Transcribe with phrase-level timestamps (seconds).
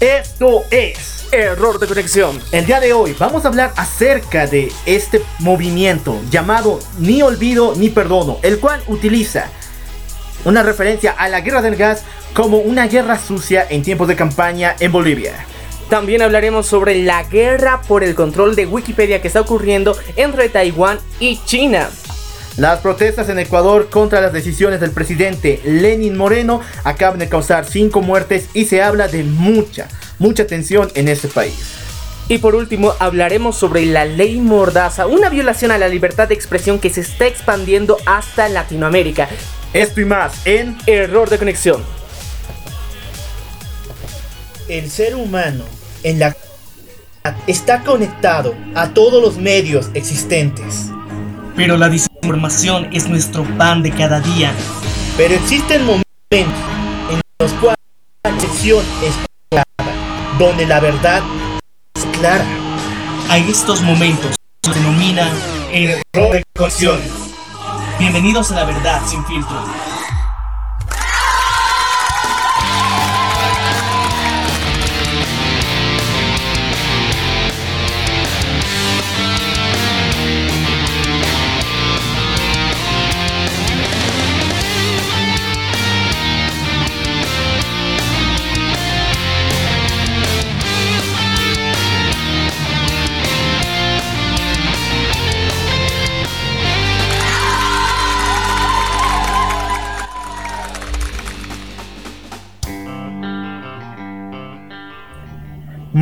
[0.00, 2.40] Esto es Error de conexión.
[2.52, 7.90] El día de hoy vamos a hablar acerca de este movimiento llamado Ni Olvido ni
[7.90, 9.50] Perdono, el cual utiliza
[10.46, 12.02] una referencia a la guerra del gas
[12.32, 15.34] como una guerra sucia en tiempos de campaña en Bolivia.
[15.90, 20.98] También hablaremos sobre la guerra por el control de Wikipedia que está ocurriendo entre Taiwán
[21.18, 21.90] y China.
[22.56, 28.02] Las protestas en Ecuador contra las decisiones del presidente Lenin Moreno acaban de causar cinco
[28.02, 29.88] muertes y se habla de mucha,
[30.18, 31.76] mucha tensión en este país.
[32.28, 36.78] Y por último hablaremos sobre la ley Mordaza, una violación a la libertad de expresión
[36.78, 39.28] que se está expandiendo hasta Latinoamérica.
[39.72, 41.82] Esto y más en Error de conexión.
[44.68, 45.64] El ser humano
[46.04, 46.36] en la
[47.46, 50.86] está conectado a todos los medios existentes.
[51.56, 51.88] Pero la
[52.20, 54.52] desinformación es nuestro pan de cada día.
[55.16, 56.60] Pero existen momentos
[57.10, 57.78] en los cuales
[58.24, 59.14] la acción es
[59.50, 59.64] clara,
[60.38, 61.22] donde la verdad
[61.94, 62.44] es clara.
[63.28, 65.30] A estos momentos se denomina
[65.72, 67.00] error de.
[67.98, 69.89] Bienvenidos a la verdad sin filtro.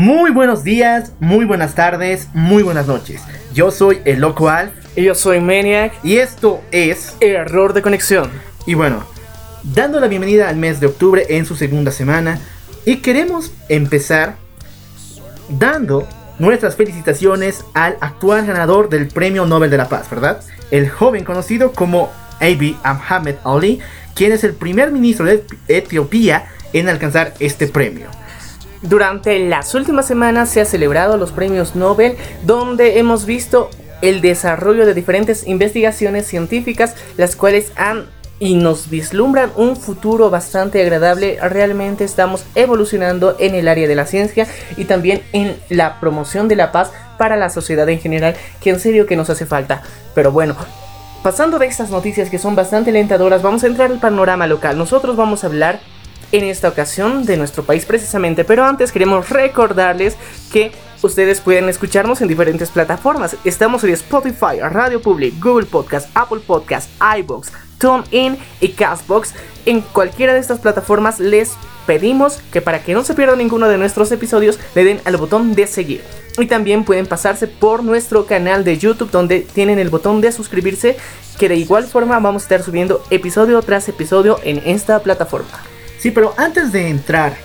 [0.01, 3.21] Muy buenos días, muy buenas tardes, muy buenas noches.
[3.53, 4.71] Yo soy el Loco Alf.
[4.95, 5.93] Y yo soy Maniac.
[6.05, 8.31] Y esto es Error de conexión.
[8.65, 9.03] Y bueno,
[9.65, 12.39] dando la bienvenida al mes de octubre en su segunda semana.
[12.85, 14.37] Y queremos empezar
[15.49, 16.07] dando
[16.39, 20.43] nuestras felicitaciones al actual ganador del Premio Nobel de la Paz, ¿verdad?
[20.71, 23.81] El joven conocido como Abiy Ahmed Ali,
[24.15, 28.07] quien es el primer ministro de Etiopía en alcanzar este premio.
[28.83, 33.71] Durante las últimas semanas se ha celebrado los premios Nobel donde hemos visto
[34.03, 38.07] el desarrollo de diferentes investigaciones científicas las cuales han
[38.41, 41.39] y nos vislumbran un futuro bastante agradable.
[41.43, 44.47] Realmente estamos evolucionando en el área de la ciencia
[44.77, 48.79] y también en la promoción de la paz para la sociedad en general, que en
[48.79, 49.83] serio que nos hace falta.
[50.15, 50.55] Pero bueno,
[51.23, 54.79] pasando de estas noticias que son bastante alentadoras, vamos a entrar al panorama local.
[54.79, 55.81] Nosotros vamos a hablar
[56.33, 58.45] en esta ocasión de nuestro país precisamente.
[58.45, 60.17] Pero antes queremos recordarles
[60.53, 60.73] que
[61.03, 63.37] ustedes pueden escucharnos en diferentes plataformas.
[63.45, 69.35] Estamos en Spotify, Radio Public, Google Podcast, Apple Podcast, iBox, TuneIn y Castbox.
[69.67, 71.53] En cualquiera de estas plataformas les
[71.87, 75.55] pedimos que para que no se pierdan ninguno de nuestros episodios le den al botón
[75.55, 76.03] de seguir.
[76.39, 80.97] Y también pueden pasarse por nuestro canal de YouTube donde tienen el botón de suscribirse
[81.39, 85.59] que de igual forma vamos a estar subiendo episodio tras episodio en esta plataforma.
[85.99, 87.37] Sí, pero antes de entrar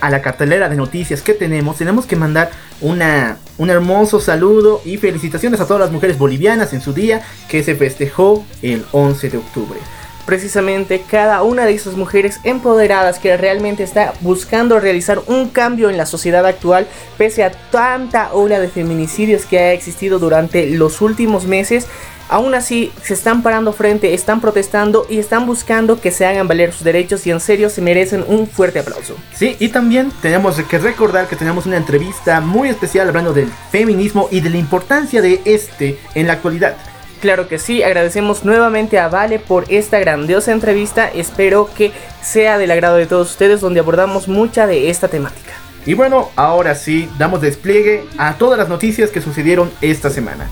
[0.00, 4.98] a la cartelera de noticias que tenemos, tenemos que mandar una, un hermoso saludo y
[4.98, 9.38] felicitaciones a todas las mujeres bolivianas en su día que se festejó el 11 de
[9.38, 9.78] octubre.
[10.26, 15.96] Precisamente cada una de esas mujeres empoderadas que realmente está buscando realizar un cambio en
[15.96, 21.46] la sociedad actual pese a tanta ola de feminicidios que ha existido durante los últimos
[21.46, 21.86] meses
[22.28, 26.72] Aún así, se están parando frente, están protestando y están buscando que se hagan valer
[26.72, 29.16] sus derechos y en serio se merecen un fuerte aplauso.
[29.34, 34.28] Sí, y también tenemos que recordar que tenemos una entrevista muy especial hablando del feminismo
[34.30, 36.76] y de la importancia de este en la actualidad.
[37.20, 42.70] Claro que sí, agradecemos nuevamente a Vale por esta grandiosa entrevista, espero que sea del
[42.70, 45.52] agrado de todos ustedes donde abordamos mucha de esta temática.
[45.86, 50.48] Y bueno, ahora sí, damos despliegue a todas las noticias que sucedieron esta semana.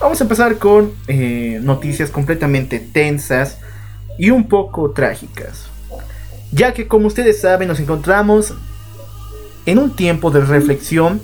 [0.00, 3.58] Vamos a empezar con eh, noticias completamente tensas
[4.16, 5.66] y un poco trágicas.
[6.52, 8.54] Ya que como ustedes saben nos encontramos
[9.66, 11.20] en un tiempo de reflexión,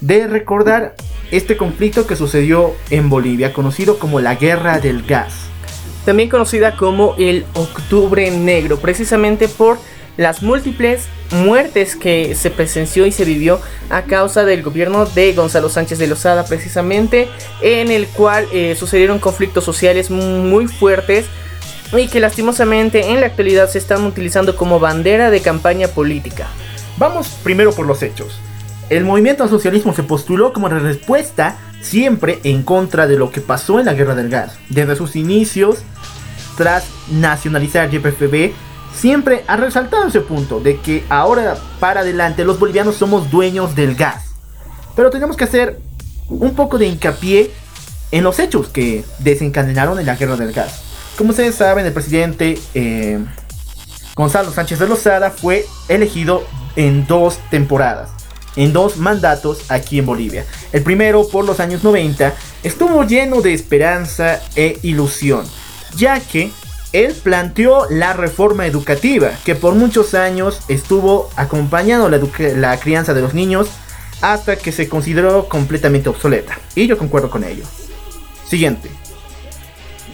[0.00, 0.94] de recordar
[1.32, 5.34] este conflicto que sucedió en Bolivia, conocido como la Guerra del Gas.
[6.04, 9.78] También conocida como el Octubre Negro, precisamente por
[10.16, 15.68] las múltiples muertes que se presenció y se vivió a causa del gobierno de Gonzalo
[15.68, 17.28] Sánchez de Lozada precisamente
[17.62, 21.26] en el cual eh, sucedieron conflictos sociales muy fuertes
[21.92, 26.48] y que lastimosamente en la actualidad se están utilizando como bandera de campaña política.
[26.96, 28.38] Vamos primero por los hechos.
[28.90, 33.78] El movimiento al socialismo se postuló como respuesta siempre en contra de lo que pasó
[33.78, 34.58] en la guerra del gas.
[34.68, 35.78] Desde sus inicios,
[36.56, 38.52] tras nacionalizar YPFB,
[38.96, 43.94] siempre ha resaltado ese punto de que ahora para adelante los bolivianos somos dueños del
[43.94, 44.26] gas.
[44.96, 45.80] Pero tenemos que hacer
[46.28, 47.50] un poco de hincapié
[48.10, 50.82] en los hechos que desencadenaron en la guerra del gas.
[51.16, 53.24] Como ustedes saben, el presidente eh,
[54.14, 56.44] Gonzalo Sánchez de Lozada fue elegido
[56.76, 58.10] en dos temporadas,
[58.56, 60.44] en dos mandatos aquí en Bolivia.
[60.72, 62.32] El primero, por los años 90,
[62.62, 65.44] estuvo lleno de esperanza e ilusión,
[65.96, 66.50] ya que
[66.94, 73.34] él planteó la reforma educativa, que por muchos años estuvo acompañando la, crianza de los
[73.34, 73.68] niños
[74.22, 76.56] hasta que se consideró completamente obsoleta.
[76.76, 77.64] Y yo concuerdo con ello.
[78.46, 78.90] Siguiente.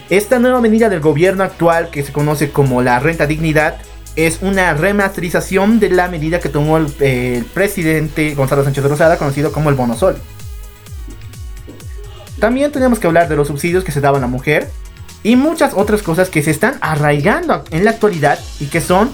[0.09, 3.77] Esta nueva medida del gobierno actual, que se conoce como la renta dignidad,
[4.17, 9.53] es una remasterización de la medida que tomó el, presidente Gonzalo Sánchez de Rosada, conocido
[9.53, 10.17] como el Bono Sol.
[12.39, 14.71] También tenemos que hablar de los subsidios que se daban a la mujer
[15.23, 19.11] y muchas otras cosas que se están arraigando en la actualidad y que son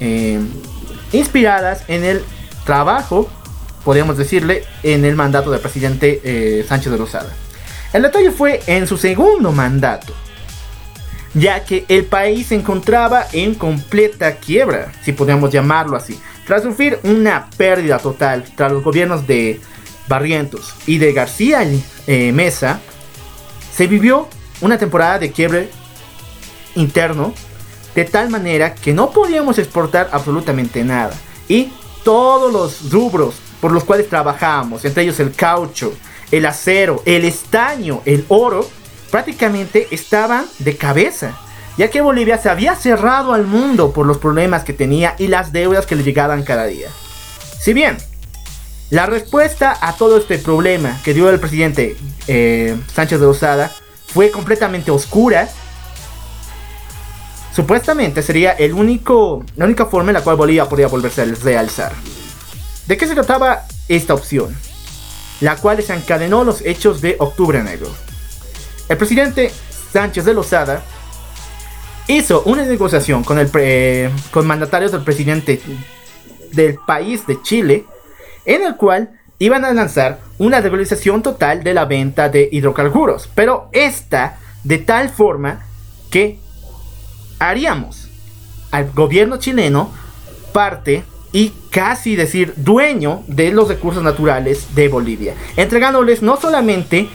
[0.00, 0.40] eh,
[1.12, 2.24] inspiradas en el
[2.64, 3.28] trabajo,
[3.84, 7.30] podríamos decirle, en el mandato del presidente eh, Sánchez de Rosada.
[7.92, 10.14] El detalle fue en su segundo mandato,
[11.34, 16.98] ya que el país se encontraba en completa quiebra, si podemos llamarlo así, tras sufrir
[17.02, 19.60] una pérdida total tras los gobiernos de
[20.08, 21.64] Barrientos y de García
[22.06, 22.80] eh, Mesa,
[23.72, 24.28] se vivió
[24.60, 25.70] una temporada de quiebre
[26.74, 27.34] interno
[27.94, 31.14] de tal manera que no podíamos exportar absolutamente nada
[31.48, 31.72] y
[32.04, 35.92] todos los rubros por los cuales trabajábamos, entre ellos el caucho,
[36.30, 38.66] el acero, el estaño, el oro,
[39.10, 41.36] prácticamente estaban de cabeza,
[41.76, 45.52] ya que Bolivia se había cerrado al mundo por los problemas que tenía y las
[45.52, 46.88] deudas que le llegaban cada día.
[47.60, 47.98] Si bien
[48.90, 51.96] la respuesta a todo este problema que dio el presidente
[52.26, 53.72] eh, Sánchez de Osada
[54.12, 55.48] fue completamente oscura,
[57.54, 61.92] supuestamente sería el único, la única forma en la cual Bolivia podría volverse a realzar.
[62.86, 64.56] ¿De qué se trataba esta opción?
[65.40, 67.88] La cual desencadenó los hechos de Octubre Negro.
[68.88, 69.52] El presidente
[69.92, 70.82] Sánchez de Lozada
[72.08, 73.50] hizo una negociación con, el
[74.32, 75.62] con mandatarios del presidente
[76.52, 77.84] del país de Chile,
[78.44, 83.68] en el cual iban a lanzar una regularización total de la venta de hidrocarburos, pero
[83.72, 85.66] esta de tal forma
[86.10, 86.38] que
[87.38, 88.08] haríamos
[88.70, 89.90] al gobierno chileno
[90.52, 97.08] parte y casi decir dueño de los recursos naturales de Bolivia, entregándoles no solamente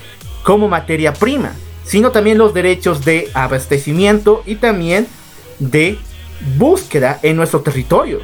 [0.43, 5.05] como materia prima, sino también los derechos de abastecimiento y también
[5.59, 5.99] de
[6.57, 8.19] búsqueda en nuestro territorio.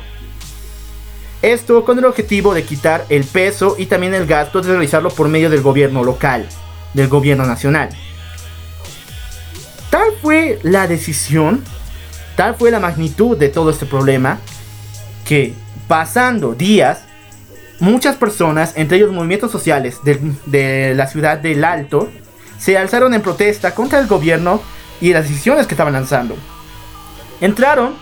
[1.42, 5.28] Esto con el objetivo de quitar el peso y también el gasto de realizarlo por
[5.28, 6.48] medio del gobierno local,
[6.94, 7.90] del gobierno nacional.
[9.90, 11.64] Tal fue la decisión,
[12.36, 14.40] tal fue la magnitud de todo este problema,
[15.26, 15.56] que
[15.88, 17.06] pasando días,
[17.80, 22.12] muchas personas, entre ellos movimientos sociales de, de la ciudad del Alto,
[22.60, 24.62] se alzaron en protesta contra el gobierno
[25.02, 26.36] y las decisiones que estaban lanzando.
[27.42, 27.96] Entraron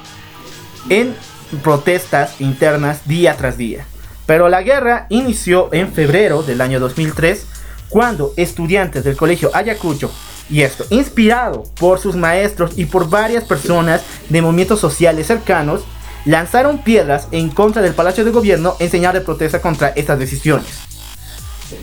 [0.90, 1.16] en
[1.64, 3.86] protestas internas día tras día.
[4.26, 7.46] Pero la guerra inició en febrero del año 2003
[7.90, 10.12] cuando estudiantes del colegio Ayacucho,
[10.50, 15.82] y esto inspirado por sus maestros y por varias personas de movimientos sociales cercanos,
[16.26, 20.68] lanzaron piedras en contra del Palacio de Gobierno en señal de protesta contra estas decisiones.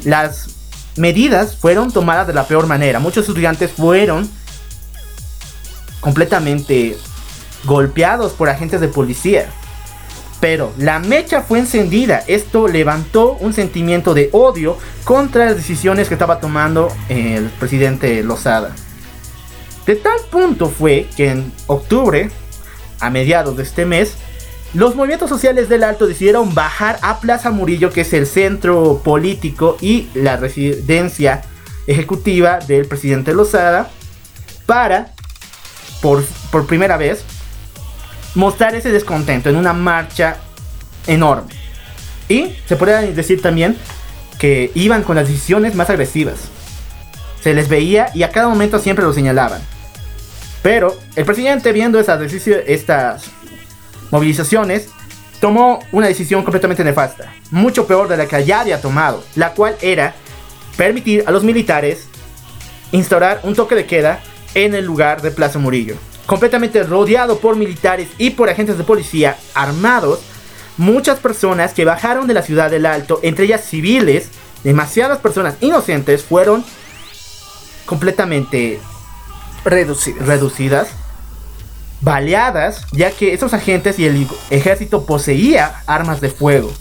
[0.05, 0.49] Las
[0.97, 2.99] medidas fueron tomadas de la peor manera.
[2.99, 4.29] Muchos estudiantes fueron
[6.01, 6.97] completamente
[7.67, 9.51] golpeados por agentes de policía.
[10.41, 12.23] Pero la mecha fue encendida.
[12.27, 18.75] Esto levantó un sentimiento de odio contra las decisiones que estaba tomando el presidente Lozada.
[19.87, 22.31] De tal punto fue que en octubre,
[23.01, 24.15] a mediados de este mes,
[24.75, 29.77] los movimientos sociales del Alto decidieron bajar a Plaza Murillo, que es el centro político
[29.81, 31.43] y la residencia
[31.87, 33.91] ejecutiva del presidente Lozada,
[34.67, 35.15] para,
[36.03, 37.25] por, por primera vez,
[38.37, 40.37] mostrar ese descontento en una marcha
[41.07, 41.53] enorme.
[42.29, 43.77] Y se puede decir también
[44.39, 46.37] que iban con las decisiones más agresivas.
[47.43, 49.61] Se les veía y a cada momento siempre lo señalaban.
[50.63, 53.25] Pero el presidente viendo esas, estas
[54.11, 54.89] movilizaciones,
[55.41, 59.77] tomó una decisión completamente nefasta, mucho peor de la que ya había tomado, la cual
[59.81, 60.15] era
[60.77, 62.09] permitir a los militares
[62.93, 64.21] instaurar un toque de queda
[64.55, 65.97] en el lugar de Plaza Murillo.
[66.27, 70.21] Completamente rodeado por militares y por agentes de policía armados,
[70.77, 74.31] muchas personas que bajaron de la ciudad del Alto, entre ellas civiles,
[74.65, 76.65] demasiadas personas inocentes, fueron
[77.87, 78.81] completamente
[79.65, 80.89] reducidas
[82.01, 86.73] baleadas, ya que esos agentes y el ejército poseía armas de fuego.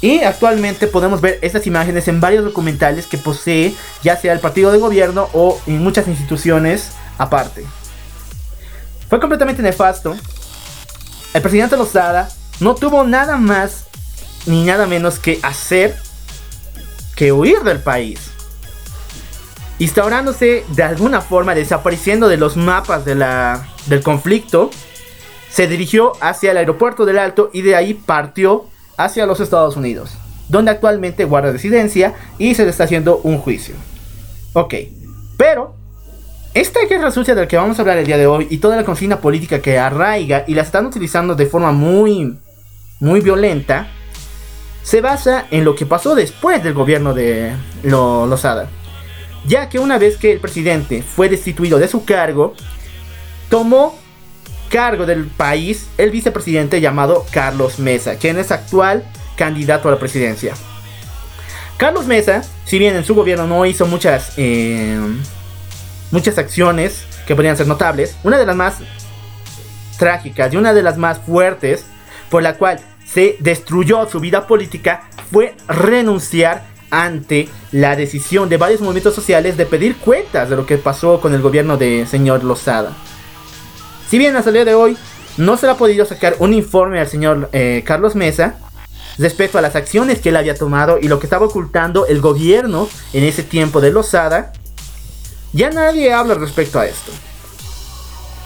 [0.00, 4.70] Y actualmente podemos ver estas imágenes en varios documentales que posee ya sea el partido
[4.70, 7.64] de gobierno o en muchas instituciones aparte.
[9.08, 10.16] Fue completamente nefasto.
[11.34, 12.28] El presidente Lozada
[12.60, 13.84] no tuvo nada más
[14.46, 15.96] ni nada menos que hacer
[17.16, 18.30] que huir del país.
[19.78, 24.70] Instaurándose de alguna forma, desapareciendo de los mapas del conflicto,
[25.50, 30.14] se dirigió hacia el aeropuerto del Alto y de ahí partió hacia los Estados Unidos,
[30.48, 33.74] donde actualmente guarda residencia y se le está haciendo un juicio.
[34.52, 34.74] Ok,
[35.36, 35.77] pero
[36.54, 38.84] esta guerra sucia del que vamos a hablar el día de hoy y toda la
[38.84, 42.38] consigna política que arraiga y la están utilizando de forma muy,
[43.00, 43.88] muy violenta,
[44.82, 47.52] se basa en lo que pasó después del gobierno de
[47.82, 48.68] Lozada.
[49.46, 52.54] Ya que una vez que el presidente fue destituido de su cargo,
[53.48, 53.98] tomó
[54.68, 59.04] cargo del país el vicepresidente llamado Carlos Mesa, quien es actual
[59.36, 60.54] candidato a la presidencia.
[61.76, 64.98] Carlos Mesa, si bien en su gobierno no hizo muchas, eh,
[66.10, 68.76] muchas acciones que podrían ser notables, una de las más
[69.98, 71.84] trágicas y una de las más fuertes
[72.30, 78.80] por la cual se destruyó su vida política fue renunciar ante la decisión de varios
[78.80, 82.92] movimientos sociales de pedir cuentas de lo que pasó con el gobierno de señor Lozada.
[84.08, 84.96] Si bien hasta el de hoy
[85.36, 88.56] no se le ha podido sacar un informe al señor eh, Carlos Mesa
[89.18, 92.88] respecto a las acciones que él había tomado y lo que estaba ocultando el gobierno
[93.12, 94.52] en ese tiempo de Lozada,
[95.52, 97.12] ya nadie habla respecto a esto.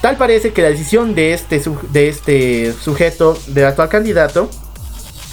[0.01, 4.51] Tal parece que la decisión de este, de este sujeto, del actual candidato,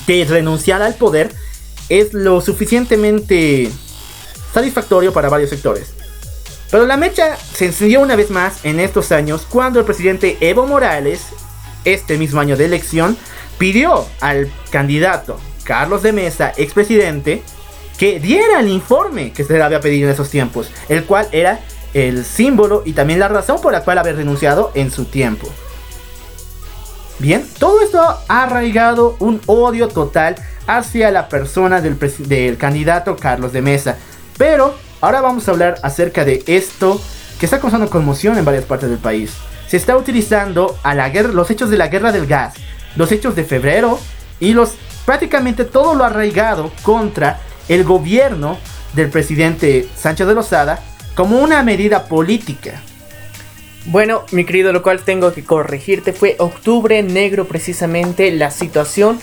[0.05, 1.33] de renunciar al poder,
[1.89, 3.71] es lo suficientemente
[4.53, 5.93] satisfactorio para varios sectores.
[6.71, 10.67] Pero la mecha se encendió una vez más en estos años cuando el presidente Evo
[10.67, 11.21] Morales,
[11.83, 13.17] este mismo año de elección,
[13.57, 17.41] pidió al candidato Carlos de Mesa, expresidente,
[17.99, 21.59] que diera el informe que se le había pedido en esos tiempos, el cual era
[21.93, 25.47] el símbolo y también la razón por la cual había renunciado en su tiempo.
[27.19, 33.53] Bien, todo esto ha arraigado un odio total hacia la persona del, del candidato Carlos
[33.53, 33.97] de Mesa.
[34.37, 36.99] Pero Ahora vamos a hablar acerca de esto
[37.39, 39.33] que está causando conmoción en varias partes del país.
[39.67, 42.55] Se está utilizando a la guerra, los hechos de la guerra del gas,
[42.97, 43.97] los hechos de febrero
[44.41, 44.73] y los
[45.05, 47.39] prácticamente todo lo arraigado contra
[47.69, 48.57] el gobierno
[48.93, 50.83] del presidente Sánchez de Lozada
[51.15, 52.81] como una medida política.
[53.85, 59.19] Bueno, mi querido, lo cual tengo que corregirte, fue octubre negro precisamente la situación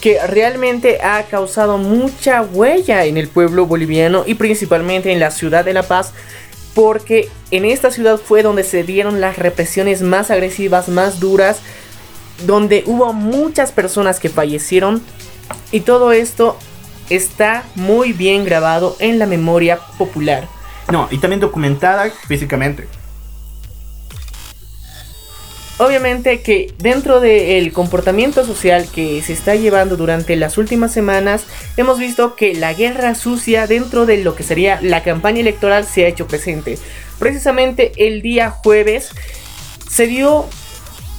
[0.00, 5.64] que realmente ha causado mucha huella en el pueblo boliviano y principalmente en la ciudad
[5.64, 6.12] de La Paz,
[6.74, 11.58] porque en esta ciudad fue donde se dieron las represiones más agresivas, más duras,
[12.46, 15.02] donde hubo muchas personas que fallecieron
[15.72, 16.56] y todo esto
[17.10, 20.48] está muy bien grabado en la memoria popular.
[20.90, 22.86] No, y también documentada físicamente.
[25.80, 31.44] Obviamente que dentro del comportamiento social que se está llevando durante las últimas semanas,
[31.76, 36.04] hemos visto que la guerra sucia dentro de lo que sería la campaña electoral se
[36.04, 36.78] ha hecho presente.
[37.20, 39.10] Precisamente el día jueves
[39.88, 40.46] se dio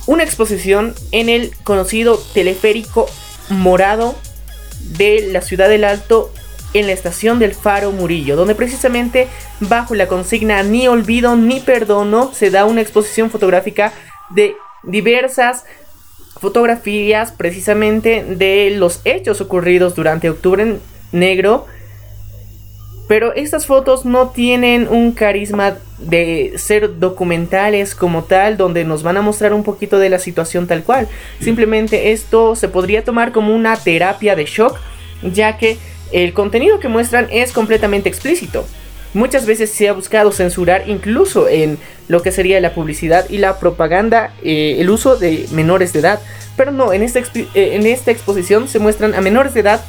[0.07, 3.07] una exposición en el conocido teleférico
[3.49, 4.15] morado
[4.97, 6.31] de la ciudad del Alto
[6.73, 9.27] en la estación del Faro Murillo, donde precisamente
[9.59, 13.91] bajo la consigna ni olvido ni perdono se da una exposición fotográfica
[14.29, 15.65] de diversas
[16.39, 20.77] fotografías precisamente de los hechos ocurridos durante octubre
[21.11, 21.65] negro.
[23.09, 29.17] Pero estas fotos no tienen un carisma de ser documentales como tal, donde nos van
[29.17, 31.07] a mostrar un poquito de la situación tal cual.
[31.41, 34.77] Simplemente esto se podría tomar como una terapia de shock,
[35.23, 35.79] ya que
[36.11, 38.63] el contenido que muestran es completamente explícito.
[39.15, 43.57] Muchas veces se ha buscado censurar incluso en lo que sería la publicidad y la
[43.59, 46.19] propaganda eh, el uso de menores de edad.
[46.55, 49.81] Pero no, en esta, eh, en esta exposición se muestran a menores de edad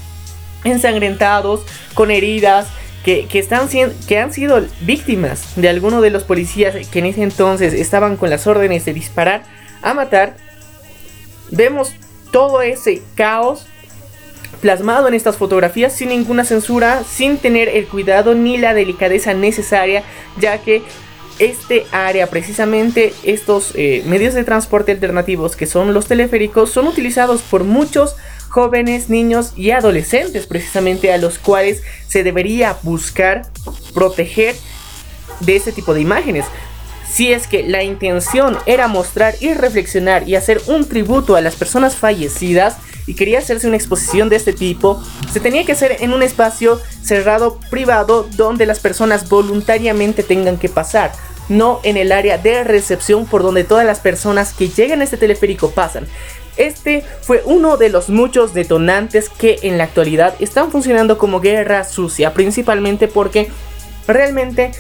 [0.65, 2.69] ensangrentados, con heridas,
[3.05, 3.69] que, están,
[4.07, 8.31] que han sido víctimas de alguno de los policías que en ese entonces estaban con
[8.31, 9.43] las órdenes de disparar
[9.83, 10.37] a matar.
[11.51, 11.93] Vemos
[12.31, 13.67] todo ese caos
[14.61, 20.03] plasmado en estas fotografías sin ninguna censura, sin tener el cuidado ni la delicadeza necesaria,
[20.39, 20.83] ya que
[21.39, 27.41] este área, precisamente estos eh, medios de transporte alternativos que son los teleféricos, son utilizados
[27.41, 28.17] por muchos
[28.51, 33.47] jóvenes, niños y adolescentes, precisamente a los cuales se debería buscar
[33.95, 34.57] proteger
[35.41, 36.45] de este tipo de imágenes.
[37.11, 41.57] si es que la intención era mostrar y reflexionar y hacer un tributo a las
[41.57, 42.77] personas fallecidas
[43.07, 45.03] y quería hacerse una exposición de este tipo,
[45.33, 50.69] se tenía que hacer en un espacio cerrado privado donde las personas voluntariamente tengan que
[50.69, 51.11] pasar,
[51.49, 55.17] no en el área de recepción por donde todas las personas que llegan a este
[55.17, 56.07] teleférico pasan.
[56.61, 61.85] Este fue uno de los muchos detonantes que en la actualidad están funcionando como guerra
[61.85, 63.49] sucia, principalmente porque
[64.07, 64.73] realmente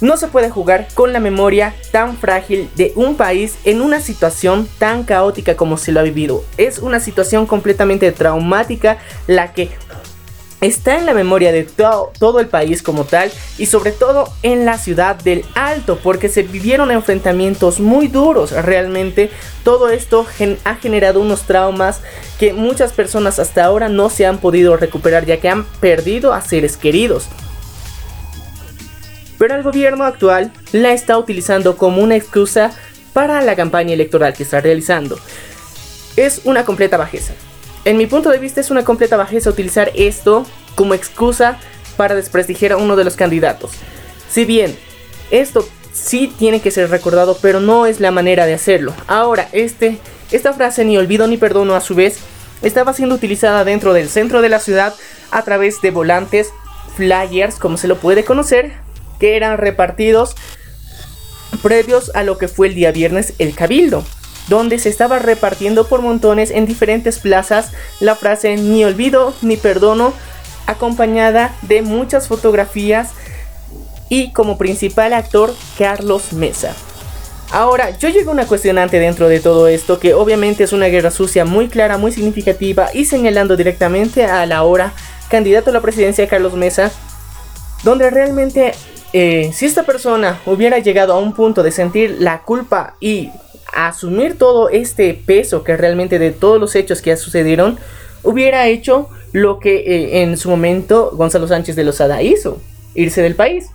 [0.00, 4.66] no se puede jugar con la memoria tan frágil de un país en una situación
[4.78, 6.42] tan caótica como se lo ha vivido.
[6.56, 9.70] Es una situación completamente traumática la que
[10.60, 14.78] está en la memoria de todo el país como tal y sobre todo en la
[14.78, 18.52] ciudad del Alto porque se vivieron enfrentamientos muy duros.
[18.52, 19.30] Realmente
[19.64, 20.26] todo esto
[20.64, 22.00] ha generado unos traumas
[22.38, 26.40] que muchas personas hasta ahora no se han podido recuperar ya que han perdido a
[26.40, 27.28] seres queridos.
[29.38, 32.70] Pero el gobierno actual la está utilizando como una excusa
[33.12, 35.18] para la campaña electoral que está realizando.
[36.16, 37.34] Es una completa bajeza
[37.86, 41.56] en mi punto de vista es una completa bajeza utilizar esto como excusa
[41.96, 43.70] para desprestigiar a uno de los candidatos.
[44.28, 44.76] Si bien
[45.30, 48.92] esto sí tiene que ser recordado, pero no es la manera de hacerlo.
[49.06, 49.98] Ahora, este,
[50.32, 52.18] esta frase ni olvido ni perdono a su vez
[52.60, 54.92] estaba siendo utilizada dentro del centro de la ciudad
[55.30, 56.48] a través de volantes,
[56.96, 58.72] flyers, como se lo puede conocer,
[59.20, 60.34] que eran repartidos
[61.62, 64.04] previos a lo que fue el día viernes el cabildo
[64.48, 70.12] donde se estaba repartiendo por montones en diferentes plazas la frase ni olvido ni perdono,
[70.66, 73.10] acompañada de muchas fotografías
[74.08, 76.74] y como principal actor Carlos Mesa.
[77.52, 81.12] Ahora, yo llego a una cuestionante dentro de todo esto, que obviamente es una guerra
[81.12, 84.92] sucia muy clara, muy significativa y señalando directamente a la hora
[85.30, 86.90] candidato a la presidencia Carlos Mesa,
[87.84, 88.72] donde realmente
[89.12, 93.30] eh, si esta persona hubiera llegado a un punto de sentir la culpa y
[93.76, 97.78] asumir todo este peso que realmente de todos los hechos que sucedieron,
[98.22, 102.58] hubiera hecho lo que eh, en su momento Gonzalo Sánchez de Lozada hizo,
[102.94, 103.66] irse del país.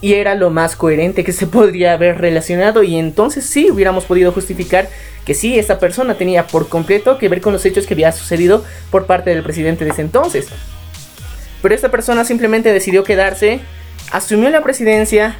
[0.00, 4.32] Y era lo más coherente que se podría haber relacionado y entonces sí hubiéramos podido
[4.32, 4.88] justificar
[5.26, 8.64] que sí, esta persona tenía por completo que ver con los hechos que había sucedido
[8.90, 10.46] por parte del presidente de ese entonces.
[11.60, 13.60] Pero esta persona simplemente decidió quedarse,
[14.10, 15.36] asumió la presidencia,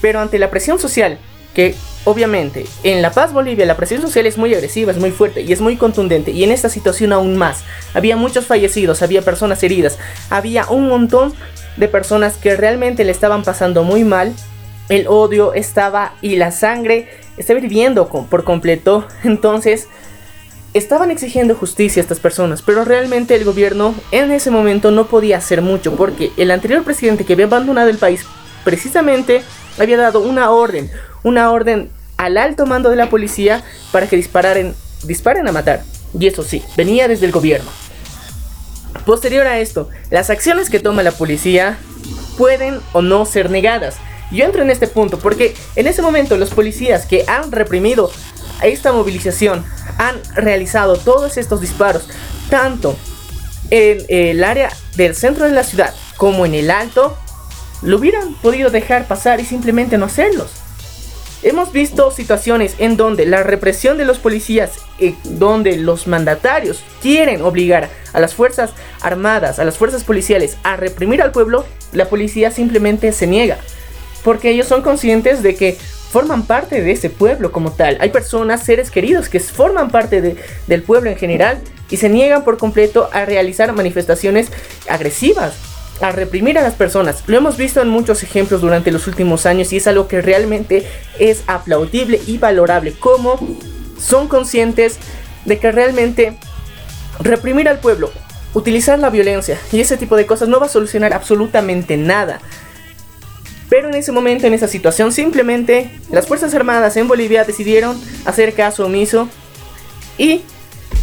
[0.00, 1.18] pero ante la presión social
[1.56, 5.40] que obviamente en La Paz, Bolivia, la presión social es muy agresiva, es muy fuerte
[5.40, 6.30] y es muy contundente.
[6.30, 7.64] Y en esta situación aún más.
[7.94, 11.32] Había muchos fallecidos, había personas heridas, había un montón
[11.78, 14.34] de personas que realmente le estaban pasando muy mal.
[14.90, 19.08] El odio estaba y la sangre estaba hirviendo por completo.
[19.24, 19.88] Entonces
[20.74, 25.38] estaban exigiendo justicia a estas personas, pero realmente el gobierno en ese momento no podía
[25.38, 28.26] hacer mucho porque el anterior presidente que había abandonado el país
[28.62, 29.42] precisamente
[29.78, 30.90] había dado una orden,
[31.26, 35.82] una orden al alto mando de la policía para que dispararan, disparen a matar.
[36.18, 37.68] Y eso sí, venía desde el gobierno.
[39.04, 41.78] Posterior a esto, las acciones que toma la policía
[42.38, 43.96] pueden o no ser negadas.
[44.30, 48.08] Yo entro en este punto porque en ese momento los policías que han reprimido
[48.62, 49.64] esta movilización
[49.98, 52.08] han realizado todos estos disparos,
[52.50, 52.96] tanto
[53.70, 57.18] en el área del centro de la ciudad como en el alto,
[57.82, 60.65] lo hubieran podido dejar pasar y simplemente no hacerlos.
[61.46, 66.82] Hemos visto situaciones en donde la represión de los policías, y eh, donde los mandatarios
[67.00, 72.06] quieren obligar a las fuerzas armadas, a las fuerzas policiales a reprimir al pueblo, la
[72.08, 73.58] policía simplemente se niega.
[74.24, 75.78] Porque ellos son conscientes de que
[76.10, 77.96] forman parte de ese pueblo como tal.
[78.00, 82.58] Hay personas, seres queridos que forman parte del pueblo en general y se niegan por
[82.58, 84.48] completo a realizar manifestaciones
[84.88, 87.22] agresivas a reprimir a las personas.
[87.26, 90.86] Lo hemos visto en muchos ejemplos durante los últimos años y es algo que realmente
[91.18, 92.92] es aplaudible y valorable.
[92.92, 93.38] Como
[93.98, 94.98] son conscientes
[95.44, 96.36] de que realmente
[97.20, 98.10] reprimir al pueblo,
[98.54, 102.40] utilizar la violencia y ese tipo de cosas no va a solucionar absolutamente nada.
[103.68, 108.54] Pero en ese momento, en esa situación, simplemente las Fuerzas Armadas en Bolivia decidieron hacer
[108.54, 109.28] caso omiso
[110.18, 110.42] y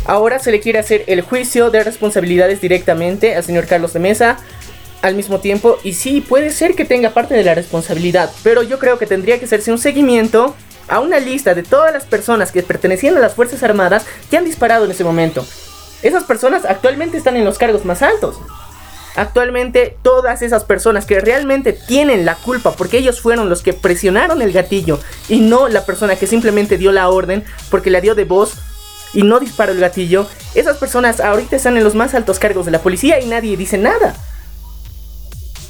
[0.06, 4.38] ahora se le quiere hacer el juicio de responsabilidades directamente al señor Carlos de Mesa
[5.04, 8.80] al mismo tiempo y sí, puede ser que tenga parte de la responsabilidad, pero yo
[8.80, 10.56] creo que tendría que hacerse un seguimiento
[10.88, 14.46] a una lista de todas las personas que pertenecían a las Fuerzas Armadas que han
[14.46, 15.46] disparado en ese momento.
[16.02, 18.38] Esas personas actualmente están en los cargos más altos.
[19.16, 24.42] Actualmente todas esas personas que realmente tienen la culpa porque ellos fueron los que presionaron
[24.42, 28.24] el gatillo y no la persona que simplemente dio la orden porque la dio de
[28.24, 28.54] voz
[29.14, 32.72] y no disparó el gatillo, esas personas ahorita están en los más altos cargos de
[32.72, 34.16] la policía y nadie dice nada.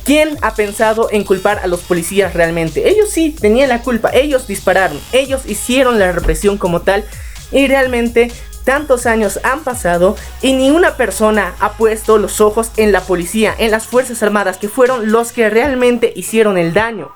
[0.05, 2.89] ¿Quién ha pensado en culpar a los policías realmente?
[2.89, 7.05] Ellos sí tenían la culpa, ellos dispararon, ellos hicieron la represión como tal
[7.51, 8.29] y realmente
[8.65, 13.55] tantos años han pasado y ni una persona ha puesto los ojos en la policía,
[13.57, 17.11] en las Fuerzas Armadas, que fueron los que realmente hicieron el daño.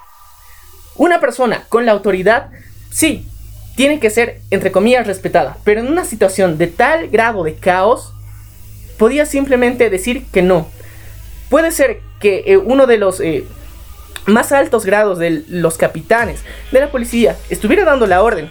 [0.96, 2.50] Una persona con la autoridad,
[2.90, 3.28] sí,
[3.76, 8.14] tiene que ser, entre comillas, respetada, pero en una situación de tal grado de caos,
[8.98, 10.68] podía simplemente decir que no.
[11.50, 13.46] Puede ser que eh, uno de los eh,
[14.26, 18.50] más altos grados de los capitanes de la policía estuviera dando la orden,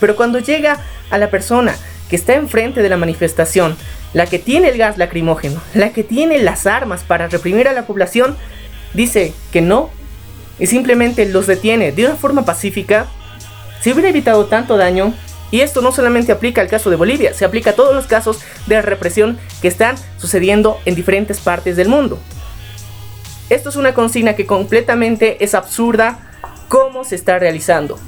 [0.00, 0.78] pero cuando llega
[1.10, 1.74] a la persona
[2.10, 3.76] que está enfrente de la manifestación,
[4.12, 7.86] la que tiene el gas lacrimógeno, la que tiene las armas para reprimir a la
[7.86, 8.36] población,
[8.94, 9.90] dice que no
[10.58, 13.06] y simplemente los detiene de una forma pacífica,
[13.80, 15.14] se hubiera evitado tanto daño.
[15.50, 18.40] Y esto no solamente aplica al caso de Bolivia, se aplica a todos los casos
[18.66, 22.18] de represión que están sucediendo en diferentes partes del mundo.
[23.48, 26.18] Esto es una consigna que completamente es absurda
[26.68, 27.98] cómo se está realizando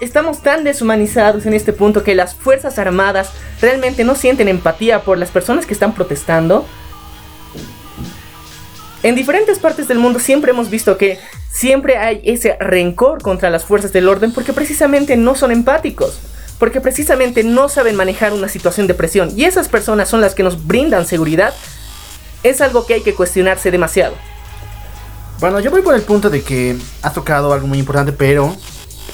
[0.00, 5.18] estamos tan deshumanizados en este punto que las Fuerzas Armadas realmente no sienten empatía por
[5.18, 6.66] las personas que están protestando.
[9.02, 11.18] En diferentes partes del mundo siempre hemos visto que
[11.50, 16.18] siempre hay ese rencor contra las fuerzas del orden porque precisamente no son empáticos,
[16.58, 20.42] porque precisamente no saben manejar una situación de presión y esas personas son las que
[20.42, 21.54] nos brindan seguridad,
[22.42, 24.14] es algo que hay que cuestionarse demasiado.
[25.40, 28.56] Bueno, yo voy por el punto de que has tocado algo muy importante, pero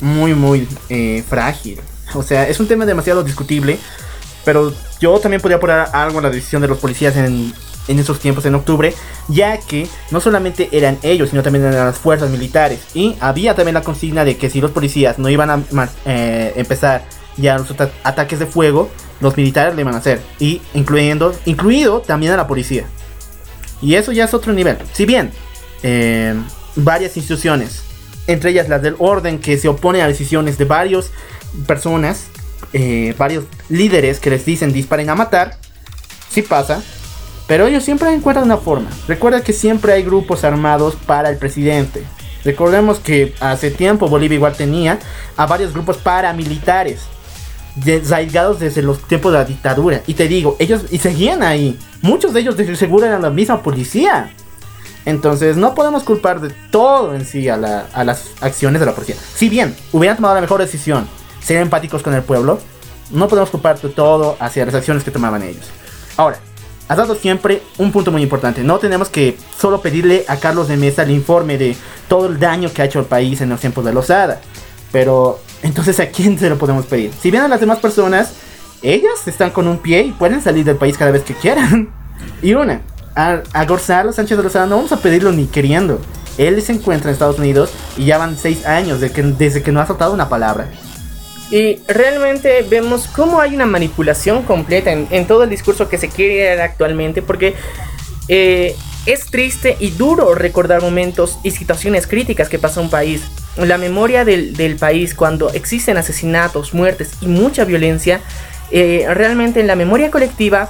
[0.01, 1.81] muy, muy eh, frágil.
[2.15, 3.79] O sea, es un tema demasiado discutible.
[4.45, 7.55] Pero yo también podría poner algo en la decisión de los policías en,
[7.89, 8.95] en esos tiempos, en octubre,
[9.29, 12.81] ya que no solamente eran ellos, sino también eran las fuerzas militares.
[12.95, 15.63] Y había también la consigna de que si los policías no iban a
[16.05, 17.05] eh, empezar
[17.37, 20.21] ya los ataques de fuego, los militares le iban a hacer.
[20.39, 22.85] Y incluyendo, incluido también a la policía.
[23.83, 24.79] Y eso ya es otro nivel.
[24.93, 25.33] Si bien
[25.83, 26.35] eh,
[26.77, 27.85] varias instituciones
[28.27, 31.11] entre ellas las del orden que se opone a decisiones de varias
[31.67, 32.27] personas,
[32.73, 35.59] eh, varios líderes que les dicen disparen a matar,
[36.31, 36.83] sí pasa,
[37.47, 38.89] pero ellos siempre encuentran una forma.
[39.07, 42.03] Recuerda que siempre hay grupos armados para el presidente.
[42.45, 44.99] Recordemos que hace tiempo Bolivia igual tenía
[45.37, 47.03] a varios grupos paramilitares
[47.77, 50.03] desarraigados desde los tiempos de la dictadura.
[50.07, 51.79] Y te digo, ellos y seguían ahí.
[52.03, 54.33] Muchos de ellos de seguro eran la misma policía.
[55.05, 59.17] Entonces no podemos culpar de todo en sí a, las acciones de la policía.
[59.35, 61.07] Si bien hubieran tomado la mejor decisión,
[61.43, 62.59] ser empáticos con el pueblo,
[63.11, 65.67] no podemos culpar de todo hacia las acciones que tomaban ellos.
[66.17, 66.39] Ahora,
[66.89, 68.63] has dado siempre un punto muy importante.
[68.63, 71.77] No tenemos que solo pedirle a Carlos de Mesa el informe de
[72.09, 74.41] todo el daño que ha hecho el país en los tiempos de Lozada.
[74.91, 77.11] Pero, entonces, ¿a quién se lo podemos pedir?
[77.19, 78.35] Si bien a las demás personas,
[78.83, 81.89] ellas están con un pie y pueden salir del país cada vez que quieran.
[82.43, 82.81] Y una,
[83.17, 86.01] a, a Gonzalo Sánchez de Lozada no vamos a pedirlo ni queriendo.
[86.39, 89.73] Él se encuentra en Estados Unidos y ya van seis años de que, desde que
[89.73, 90.69] no ha soltado una palabra.
[91.51, 96.45] Y realmente vemos cómo hay una manipulación completa en, todo el discurso que se quiere
[96.45, 97.55] dar actualmente, porque
[98.29, 103.23] eh, es triste y duro recordar momentos y situaciones críticas que pasa un país.
[103.57, 108.21] La memoria del, del país cuando existen asesinatos, muertes y mucha violencia,
[108.71, 110.69] eh, realmente en la memoria colectiva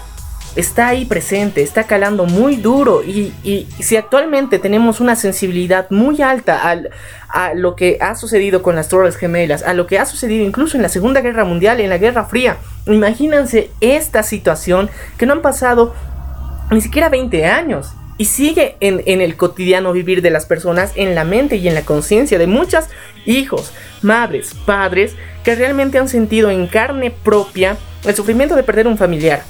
[0.57, 3.33] está ahí presente, está calando muy duro y,
[3.81, 6.91] si actualmente tenemos una sensibilidad muy alta al,
[7.29, 10.77] a lo que ha sucedido con las Torres Gemelas, a lo que ha sucedido incluso
[10.77, 15.43] en la Segunda Guerra Mundial, en la Guerra Fría, imagínense esta situación que no han
[15.43, 15.95] pasado
[16.71, 21.25] ni siquiera 20 años y sigue en, el cotidiano vivir de las personas, en la
[21.25, 22.85] mente y en la conciencia de muchos
[23.27, 23.73] hijos,
[24.03, 29.43] madres, padres que realmente han sentido en carne propia el sufrimiento de perder un familiar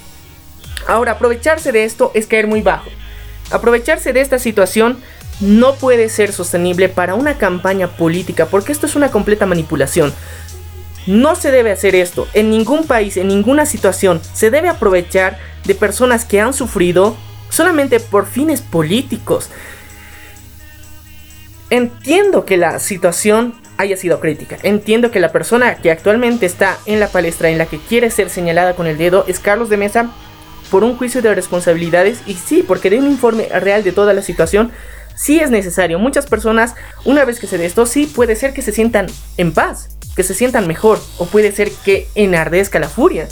[0.87, 2.91] Ahora, aprovecharse de esto es caer muy bajo.
[3.51, 4.99] Aprovecharse de esta situación
[5.41, 10.13] no puede ser sostenible para una campaña política porque esto es una completa manipulación.
[11.07, 14.21] No se debe hacer esto en ningún país, en ninguna situación.
[14.33, 17.17] Se debe aprovechar de personas que han sufrido
[17.55, 19.49] solamente por fines políticos.
[21.71, 24.59] Entiendo que la situación haya sido crítica.
[24.63, 28.29] Entiendo que la persona que actualmente está en la palestra en la que quiere ser
[28.29, 30.11] señalada con el dedo es Carlos de Mesa
[30.71, 34.23] por un juicio de responsabilidades y sí, porque de un informe real de toda la
[34.23, 34.73] situación,
[35.15, 35.99] sí es necesario.
[35.99, 39.53] Muchas personas, una vez que se dé esto, sí puede ser que se sientan en
[39.53, 43.29] paz, que se sientan mejor, o puede ser que enardezca la furia.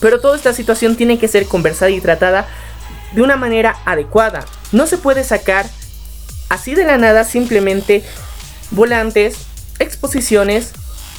[0.00, 2.46] Pero toda esta situación tiene que ser conversada y tratada
[3.16, 4.44] de una manera adecuada.
[4.70, 5.66] No se puede sacar
[6.48, 8.04] así de la nada simplemente
[8.70, 9.38] volantes,
[9.78, 10.72] exposiciones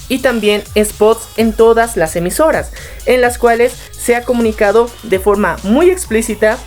[0.07, 2.71] y también spots en todas las emisoras,
[3.05, 6.57] en las cuales se ha comunicado de forma muy explícita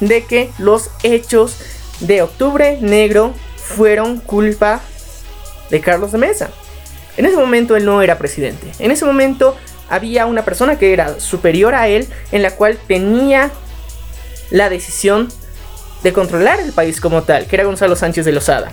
[0.00, 1.56] de que los hechos
[2.00, 4.80] de octubre negro fueron culpa
[5.70, 6.50] de Carlos de Mesa.
[7.16, 8.72] En ese momento él no era presidente.
[8.80, 9.56] En ese momento
[9.88, 13.50] había una persona que era superior a él en la cual tenía
[14.50, 15.28] la decisión
[16.02, 18.72] de controlar el país como tal, que era Gonzalo Sánchez de Lozada.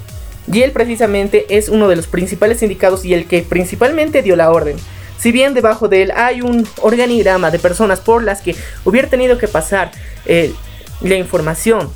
[0.51, 4.51] Y él precisamente es uno de los principales sindicados y el que principalmente dio la
[4.51, 4.77] orden.
[5.17, 9.37] Si bien debajo de él hay un organigrama de personas por las que hubiera tenido
[9.37, 9.91] que pasar
[10.25, 10.53] eh,
[11.01, 11.89] la información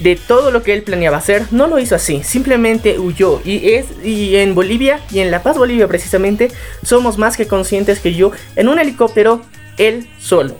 [0.00, 3.40] de todo lo que él planeaba hacer, no lo hizo así, simplemente huyó.
[3.44, 6.50] Y es y en Bolivia y en La Paz Bolivia precisamente
[6.82, 9.42] somos más que conscientes que yo en un helicóptero
[9.76, 10.56] él solo,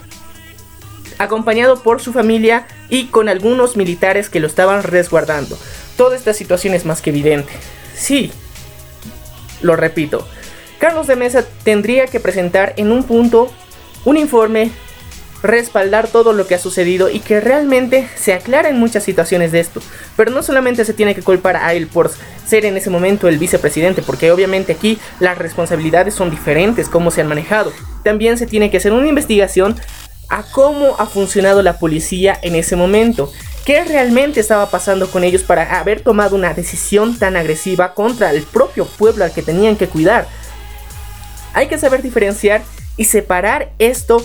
[1.20, 5.59] acompañado por su familia y con algunos militares que lo estaban resguardando.
[5.96, 7.52] Toda esta situación es más que evidente.
[7.94, 8.33] Sí,
[9.61, 10.26] lo repito,
[10.78, 13.52] Carlos de Mesa tendría que presentar en un punto
[14.06, 14.70] un informe
[15.42, 19.83] respaldar todo lo que ha sucedido y que realmente se aclaren muchas situaciones de esto.
[20.16, 22.11] Pero no solamente se tiene que culpar a él por
[22.46, 27.20] ser en ese momento el vicepresidente, porque obviamente aquí las responsabilidades son diferentes, cómo se
[27.20, 27.72] han manejado.
[28.02, 29.76] También se tiene que hacer una investigación
[30.31, 33.31] a cómo ha funcionado la policía en ese momento.
[33.64, 38.43] ¿Qué realmente estaba pasando con ellos para haber tomado una decisión tan agresiva contra el
[38.45, 40.27] propio pueblo al que tenían que cuidar?
[41.53, 42.62] Hay que saber diferenciar
[42.97, 44.25] y separar esto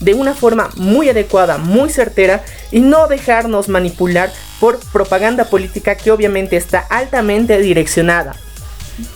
[0.00, 6.10] de una forma muy adecuada, muy certera y no dejarnos manipular por propaganda política que
[6.10, 8.36] obviamente está altamente direccionada.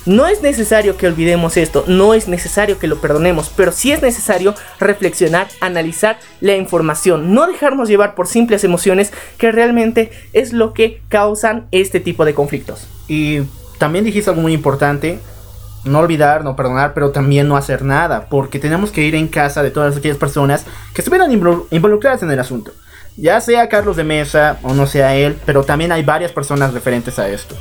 [0.07, 4.03] No es necesario que olvidemos esto, no es necesario que lo perdonemos, pero sí es
[4.03, 10.73] necesario reflexionar, analizar la información, no dejarnos llevar por simples emociones que realmente es lo
[10.73, 12.89] que causan este tipo de conflictos.
[13.07, 13.43] Y
[13.79, 15.19] también dijiste algo muy importante,
[15.85, 19.63] no olvidar, no perdonar, pero también no hacer nada, porque tenemos que ir en casa
[19.63, 20.65] de todas aquellas personas
[20.95, 22.73] que estuvieran involucradas en el asunto.
[23.17, 27.19] Ya sea Carlos de Mesa o no sea él, pero también hay varias personas referentes
[27.19, 27.57] a esto.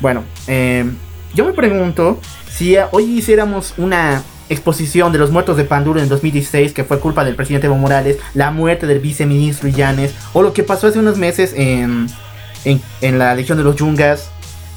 [0.00, 0.96] Bueno, em,
[1.34, 6.72] yo me pregunto si hoy hiciéramos una exposición de los muertos de Panduro en 2016,
[6.72, 10.64] que fue culpa del presidente Evo Morales, la muerte del viceministro Illanes, o lo que
[10.64, 12.08] pasó hace unos meses en,
[12.64, 14.30] en, la Legión de los Yungas,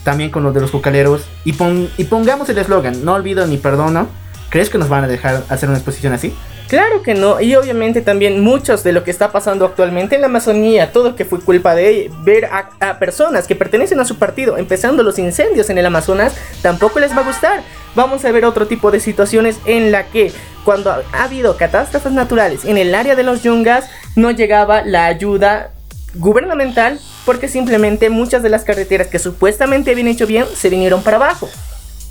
[0.04, 1.26] también con los de los cucaleros.
[1.44, 1.56] Y,
[1.98, 4.08] y pongamos el eslogan, no olvido ni perdono.
[4.50, 6.36] ¿Crees que nos van a dejar hacer una exposición así?
[6.67, 10.28] Claro que no, y obviamente también muchos de lo que está pasando actualmente en la
[10.28, 15.04] Amazonía, todo que fue culpa de ver a, personas que pertenecen a su partido empezando
[15.04, 17.62] los incendios en el Amazonas, tampoco les va a gustar.
[17.95, 20.32] Vamos a ver otro tipo de situaciones en la que
[20.63, 25.71] cuando ha habido catástrofes naturales en el área de los yungas no llegaba la ayuda
[26.15, 31.17] gubernamental porque simplemente muchas de las carreteras que supuestamente habían hecho bien se vinieron para
[31.17, 31.49] abajo.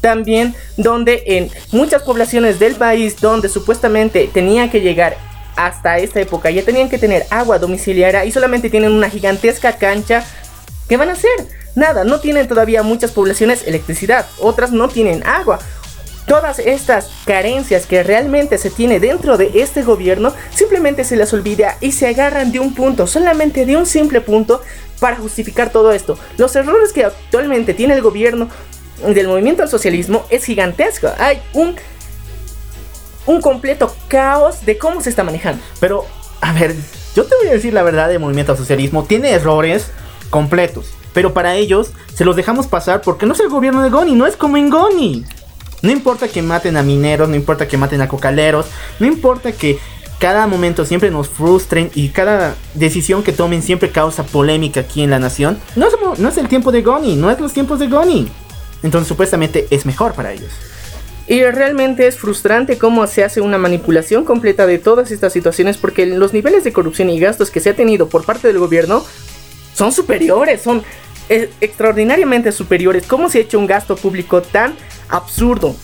[0.03, 5.17] También donde en muchas poblaciones del país donde supuestamente tenían que llegar
[5.57, 10.25] hasta esta época ya tenían que tener agua domiciliaria y solamente tienen una gigantesca cancha.
[10.89, 11.31] ¿Qué van a hacer?
[11.75, 15.59] Nada, no tienen todavía muchas poblaciones electricidad, otras no tienen agua,
[16.27, 21.77] Todas estas carencias que realmente se tiene dentro de este gobierno simplemente se las olvida
[21.81, 24.63] y se agarran de un punto, solamente de un simple punto
[25.01, 26.17] para justificar todo esto.
[26.39, 28.49] Los errores que actualmente tiene el gobierno
[29.07, 31.09] del movimiento al socialismo es gigantesco.
[31.19, 31.77] Hay un
[33.27, 35.63] un completo caos de cómo se está manejando.
[35.81, 36.07] Pero
[36.41, 36.75] a ver,
[37.15, 39.91] yo te voy a decir la verdad del movimiento al socialismo tiene errores
[40.31, 44.15] completos, pero para ellos se los dejamos pasar porque no es el gobierno de Goni,
[44.15, 45.25] no es como en Goni.
[45.83, 48.67] No importa que maten a mineros, no importa que maten a cocaleros,
[49.01, 49.79] no importa que
[50.21, 55.11] cada momento siempre nos frustren y cada decisión que tomen siempre causa polémica aquí en
[55.11, 55.59] la nación.
[55.75, 58.29] No es, no es el tiempo de Goni, no es los tiempos de Goni.
[58.83, 60.51] Entonces supuestamente es mejor para ellos.
[61.29, 66.05] Y realmente es frustrante cómo se hace una manipulación completa de todas estas situaciones porque
[66.05, 69.05] los niveles de corrupción y gastos que se ha tenido por parte del gobierno
[69.75, 70.83] son superiores, son
[71.29, 73.07] eh, extraordinariamente superiores.
[73.07, 74.75] ¿Cómo se ha hecho un gasto público tan
[75.09, 75.77] absurdo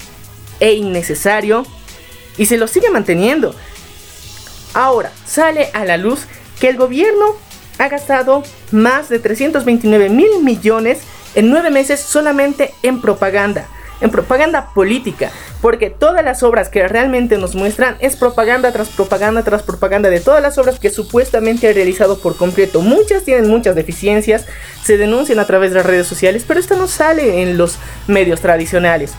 [0.61, 1.65] e innecesario
[2.37, 3.55] y se lo sigue manteniendo.
[4.75, 6.21] Ahora sale a la luz
[6.61, 7.37] que el gobierno
[7.79, 11.01] ha gastado más de 329 mil millones
[11.39, 13.69] en nueve meses solamente en propaganda
[14.01, 19.43] en propaganda política, porque todas las obras que realmente nos muestran es propaganda tras propaganda
[19.43, 22.81] tras propaganda de todas las obras que supuestamente ha realizado por completo.
[22.81, 24.47] Muchas tienen muchas deficiencias,
[24.85, 28.41] se denuncian a través de las redes sociales, pero esto no sale en los medios
[28.41, 29.15] tradicionales.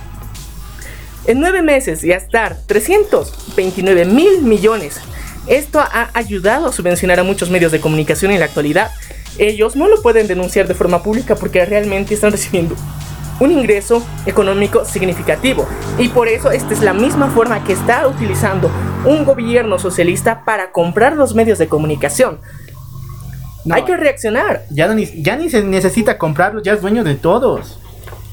[1.26, 5.02] En nueve meses gastar 329 mil millones.
[5.48, 8.92] Esto ha ayudado a subvencionar a muchos medios de comunicación en la actualidad.
[9.38, 12.76] Ellos no lo pueden denunciar de forma pública porque realmente están recibiendo
[13.40, 15.68] un ingreso económico significativo.
[15.98, 18.70] Y por eso esta es la misma forma que está utilizando
[19.06, 22.40] un gobierno socialista para comprar los medios de comunicación.
[23.72, 24.64] Hay que reaccionar.
[24.70, 27.80] Ya, ni, ya ni se necesita comprarlo, ya es dueño de todos.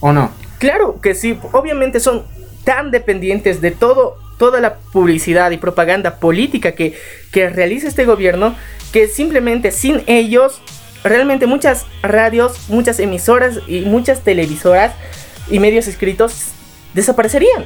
[0.00, 0.30] ¿O no?
[0.58, 2.24] Claro que sí, obviamente son
[2.64, 6.94] tan dependientes de todo, toda la publicidad y propaganda política que,
[7.32, 8.54] que realiza este gobierno,
[8.92, 10.60] que simplemente sin ellos,
[11.08, 14.92] realmente muchas radios, muchas emisoras y muchas televisoras
[15.50, 16.52] y medios escritos
[16.94, 17.64] desaparecerían.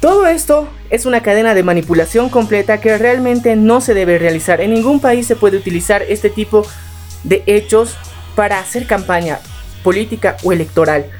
[0.00, 4.60] Todo esto es una cadena de manipulación completa que realmente no se debe realizar.
[4.60, 6.64] En ningún país se puede utilizar este tipo
[7.24, 7.96] de hechos
[8.36, 9.40] para hacer campaña
[9.82, 11.10] política o electoral.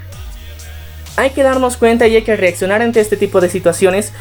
[1.16, 4.12] Hay que darnos cuenta y hay que reaccionar ante este tipo de situaciones.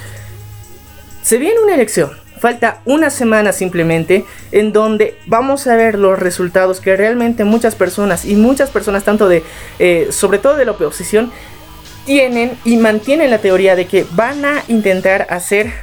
[1.21, 6.79] Se viene una elección, falta una semana simplemente en donde vamos a ver los resultados
[6.79, 9.43] que realmente muchas personas y muchas personas tanto de
[9.79, 11.31] eh, sobre todo de la oposición
[12.05, 15.73] tienen y mantienen la teoría de que van a intentar hacer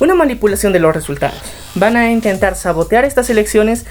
[0.00, 1.40] una manipulación de los resultados.
[1.74, 3.86] Van a intentar sabotear estas elecciones,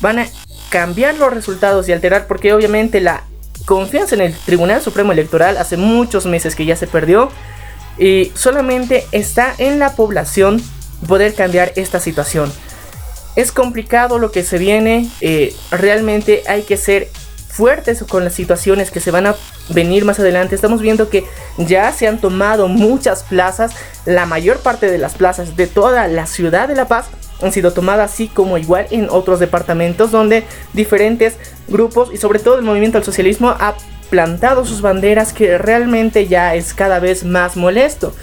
[0.00, 0.26] van a
[0.70, 3.24] cambiar los resultados y alterar porque obviamente la
[3.66, 7.30] confianza en el Tribunal Supremo Electoral hace muchos meses que ya se perdió
[7.98, 10.60] y solamente está en la población
[11.04, 12.52] poder cambiar esta situación.
[13.36, 17.08] Es complicado lo que se viene, eh, realmente hay que ser
[17.48, 19.36] fuertes con las situaciones que se van a
[19.68, 20.54] venir más adelante.
[20.54, 21.24] Estamos viendo que
[21.56, 23.72] ya se han tomado muchas plazas,
[24.06, 27.06] la mayor parte de las plazas de toda la ciudad de La Paz
[27.42, 31.36] han sido tomadas así como igual en otros departamentos donde diferentes
[31.68, 33.74] grupos y sobre todo el movimiento al socialismo ha
[34.10, 38.14] plantado sus banderas que realmente ya es cada vez más molesto.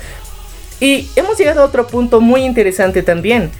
[0.82, 3.52] Y hemos llegado a otro punto muy interesante también,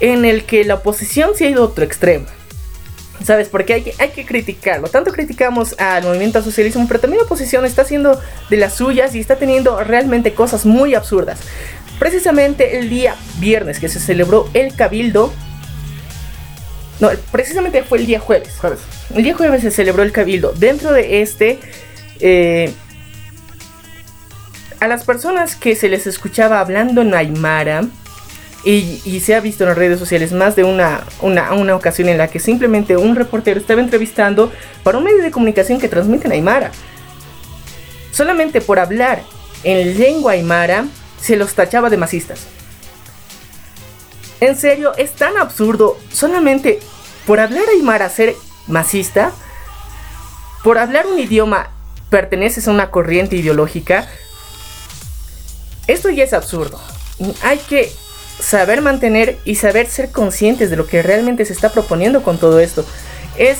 [0.00, 2.26] en el que la oposición se ha ido a otro extremo.
[3.24, 3.48] ¿Sabes?
[3.48, 4.88] Porque hay que, hay que criticarlo.
[4.88, 9.14] Tanto criticamos al movimiento al socialismo, pero también la oposición está haciendo de las suyas
[9.14, 11.38] y está teniendo realmente cosas muy absurdas.
[12.00, 15.32] Precisamente el día viernes que se celebró el cabildo.
[16.98, 18.52] No, precisamente fue el día jueves.
[19.14, 20.52] El día jueves se celebró el cabildo.
[20.52, 21.60] Dentro de este...
[22.18, 22.72] Eh,
[24.84, 27.84] a las personas que se les escuchaba hablando en Aymara,
[28.64, 32.28] y, se ha visto en las redes sociales más de una, una, ocasión en la
[32.28, 34.50] que simplemente un reportero estaba entrevistando
[34.82, 36.70] para un medio de comunicación que transmite en Aymara.
[38.10, 39.22] Solamente por hablar
[39.64, 40.86] en lengua Aymara
[41.20, 42.46] se los tachaba de masistas.
[44.40, 46.80] En serio, es tan absurdo solamente
[47.26, 48.34] por hablar Aymara ser
[48.66, 49.32] masista,
[50.62, 51.68] por hablar un idioma
[52.08, 54.08] perteneces a una corriente ideológica.
[55.86, 56.80] Esto ya es absurdo.
[57.42, 57.92] Hay que
[58.40, 62.58] saber mantener y saber ser conscientes de lo que realmente se está proponiendo con todo
[62.60, 62.84] esto.
[63.36, 63.58] Es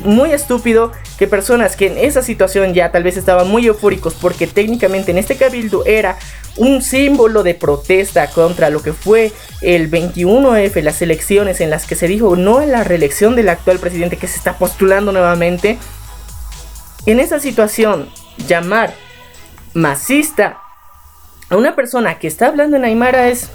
[0.00, 4.46] muy estúpido que personas que en esa situación ya tal vez estaban muy eufóricos porque
[4.46, 6.18] técnicamente en este cabildo era
[6.56, 11.94] un símbolo de protesta contra lo que fue el 21F, las elecciones en las que
[11.94, 15.78] se dijo no a la reelección del actual presidente que se está postulando nuevamente.
[17.06, 18.10] En esa situación,
[18.46, 18.94] llamar
[19.72, 20.60] masista
[21.50, 23.50] a una persona que está hablando en Aymara es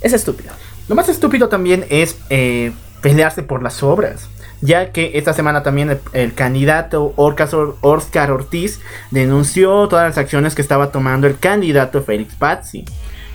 [0.00, 0.52] es estúpido.
[0.88, 4.28] Lo más estúpido también es eh, pelearse por las obras.
[4.62, 8.80] Ya que esta semana también el, candidato Oscar Ortiz
[9.10, 12.84] denunció todas las acciones que estaba tomando el candidato Félix Pazzi.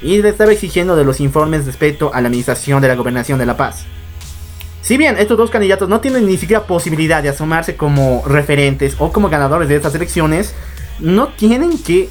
[0.01, 3.45] Y le estaba exigiendo de los informes respecto a la administración de la gobernación de
[3.45, 3.85] La Paz.
[4.81, 9.11] Si bien estos dos candidatos no tienen ni siquiera posibilidad de asomarse como referentes o
[9.11, 10.55] como ganadores de estas elecciones,
[11.01, 12.09] no tienen que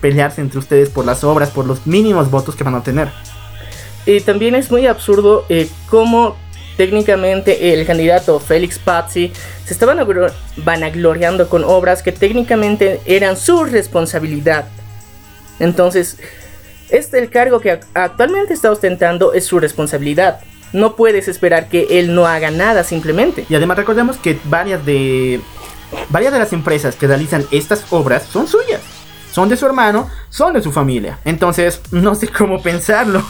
[0.00, 3.10] pelearse entre ustedes por las obras, por los mínimos votos que van a obtener.
[4.06, 6.36] Y también es muy absurdo eh, cómo
[6.76, 9.32] técnicamente el candidato Félix Pazzi
[9.64, 9.94] se estaba
[10.56, 14.64] vanagloriando con obras que técnicamente eran su responsabilidad.
[15.58, 16.16] Entonces,
[16.88, 20.40] este el cargo que actualmente está ostentando es su responsabilidad.
[20.72, 23.44] No puedes esperar que él no haga nada simplemente.
[23.48, 25.40] Y además recordemos que varias de
[26.08, 28.80] varias de las empresas que realizan estas obras son suyas.
[29.32, 31.18] Son de su hermano, son de su familia.
[31.24, 33.22] Entonces, no sé cómo pensarlo.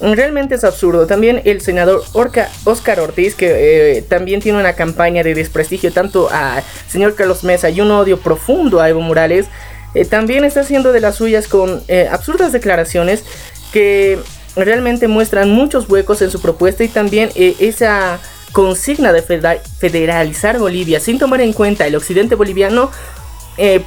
[0.00, 1.06] Realmente es absurdo.
[1.06, 6.62] También el senador Oscar Ortiz, que eh, también tiene una campaña de desprestigio tanto al
[6.88, 9.46] señor Carlos Mesa y un odio profundo a Evo Morales,
[9.94, 13.24] eh, también está haciendo de las suyas con eh, absurdas declaraciones
[13.72, 14.18] que
[14.56, 18.18] realmente muestran muchos huecos en su propuesta y también esa
[18.52, 22.90] consigna de federalizar Bolivia sin tomar en cuenta el occidente boliviano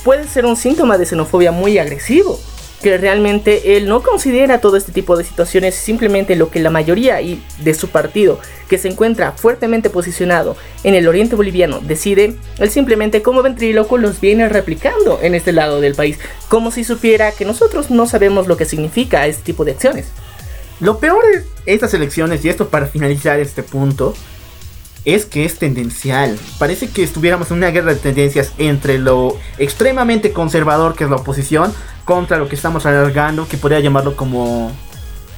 [0.04, 2.40] puede ser un síntoma de xenofobia muy agresivo
[2.84, 7.22] que realmente él no considera todo este tipo de situaciones simplemente lo que la mayoría
[7.22, 12.70] y de su partido, que se encuentra fuertemente posicionado en el oriente boliviano, decide, él
[12.70, 17.46] simplemente como ventríloco los viene replicando en este lado del país, como si supiera que
[17.46, 20.08] nosotros no sabemos lo que significa este tipo de acciones.
[20.82, 24.14] Lo peor de estas elecciones, y esto para finalizar este punto,
[25.06, 26.38] es que es tendencial.
[26.58, 31.18] Parece que estuviéramos en una guerra de tendencias entre lo extremadamente conservador que es la
[31.18, 31.74] oposición
[32.06, 34.72] contra lo que estamos alargando, que podría llamarlo como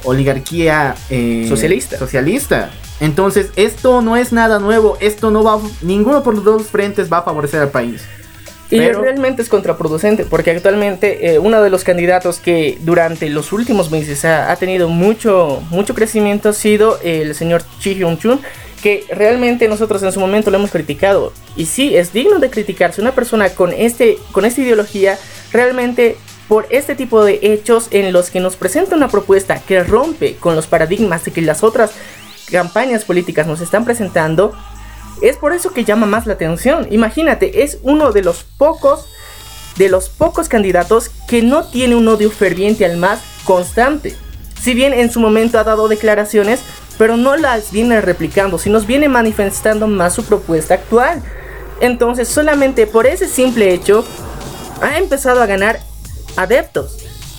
[0.04, 1.98] oligarquía eh, socialista.
[1.98, 2.70] socialista.
[3.00, 7.18] Entonces, esto no es nada nuevo, esto no va, ninguno por los dos frentes va
[7.18, 8.02] a favorecer al país.
[8.68, 13.92] Y realmente es contraproducente, porque actualmente eh, uno de los candidatos que durante los últimos
[13.92, 18.40] meses ha, tenido mucho, mucho crecimiento ha sido el señor Chi Hyun-chun,
[18.86, 21.32] que realmente nosotros en su momento lo hemos criticado.
[21.56, 23.00] Y sí, es digno de criticarse.
[23.00, 25.18] Una persona con, este, con esta ideología
[25.50, 26.16] realmente
[26.46, 30.54] por este tipo de hechos en los que nos presenta una propuesta que rompe con
[30.54, 31.90] los paradigmas de que las otras
[32.48, 34.52] campañas políticas nos están presentando,
[35.20, 36.86] es por eso que llama más la atención.
[36.92, 39.08] Imagínate, es uno de los pocos
[39.78, 44.14] de los pocos candidatos que no tiene un odio ferviente al más constante.
[44.62, 46.60] Si bien en su momento ha dado declaraciones,
[46.98, 51.22] pero no las viene replicando, sino viene manifestando más su propuesta actual.
[51.80, 54.04] Entonces, solamente por ese simple hecho,
[54.80, 55.80] ha empezado a ganar
[56.36, 56.96] adeptos.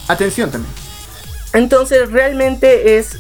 [0.07, 0.73] Atención también.
[1.53, 3.17] Entonces, realmente es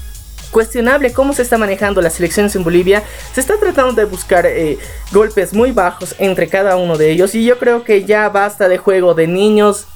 [0.51, 3.03] cuestionable cómo se está manejando las elecciones en Bolivia.
[3.33, 4.77] Se está tratando de buscar eh,
[5.11, 8.77] golpes muy bajos entre cada uno de ellos y yo creo que ya basta de
[8.77, 9.87] juego de niños.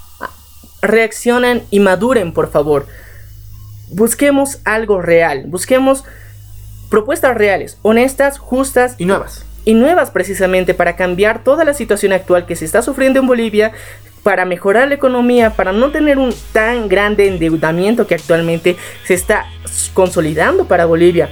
[0.80, 2.86] Reaccionen y maduren, por favor.
[3.88, 6.04] Busquemos algo real, busquemos
[6.92, 9.46] propuestas reales, honestas, justas y nuevas.
[9.64, 13.72] Y nuevas precisamente para cambiar toda la situación actual que se está sufriendo en Bolivia,
[14.22, 18.76] para mejorar la economía, para no tener un tan grande endeudamiento que actualmente
[19.06, 19.46] se está
[19.94, 21.30] consolidando para Bolivia.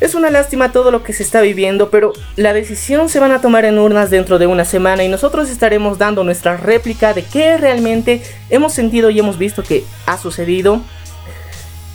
[0.00, 3.42] Es una lástima todo lo que se está viviendo, pero la decisión se van a
[3.42, 7.58] tomar en urnas dentro de una semana y nosotros estaremos dando nuestra réplica de qué
[7.58, 10.80] realmente hemos sentido y hemos visto que ha sucedido.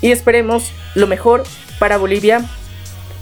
[0.02, 1.44] Y esperemos lo mejor
[1.80, 2.44] para Bolivia,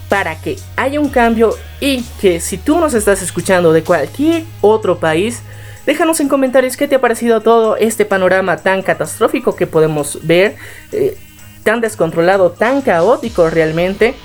[0.09, 4.99] para que haya un cambio y que si tú nos estás escuchando de cualquier otro
[4.99, 5.41] país,
[5.85, 10.55] Déjanos en comentarios qué te ha parecido todo este panorama tan catastrófico que podemos ver,
[10.91, 11.15] eh,
[11.63, 14.15] tan descontrolado, tan caótico realmente.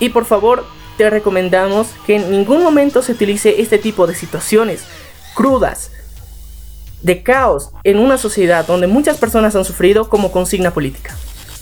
[0.00, 0.64] Y por favor,
[0.96, 4.82] te recomendamos que en ningún momento se utilice este tipo de situaciones
[5.34, 5.92] crudas,
[7.02, 11.14] de caos en una sociedad donde muchas personas han sufrido como consigna política.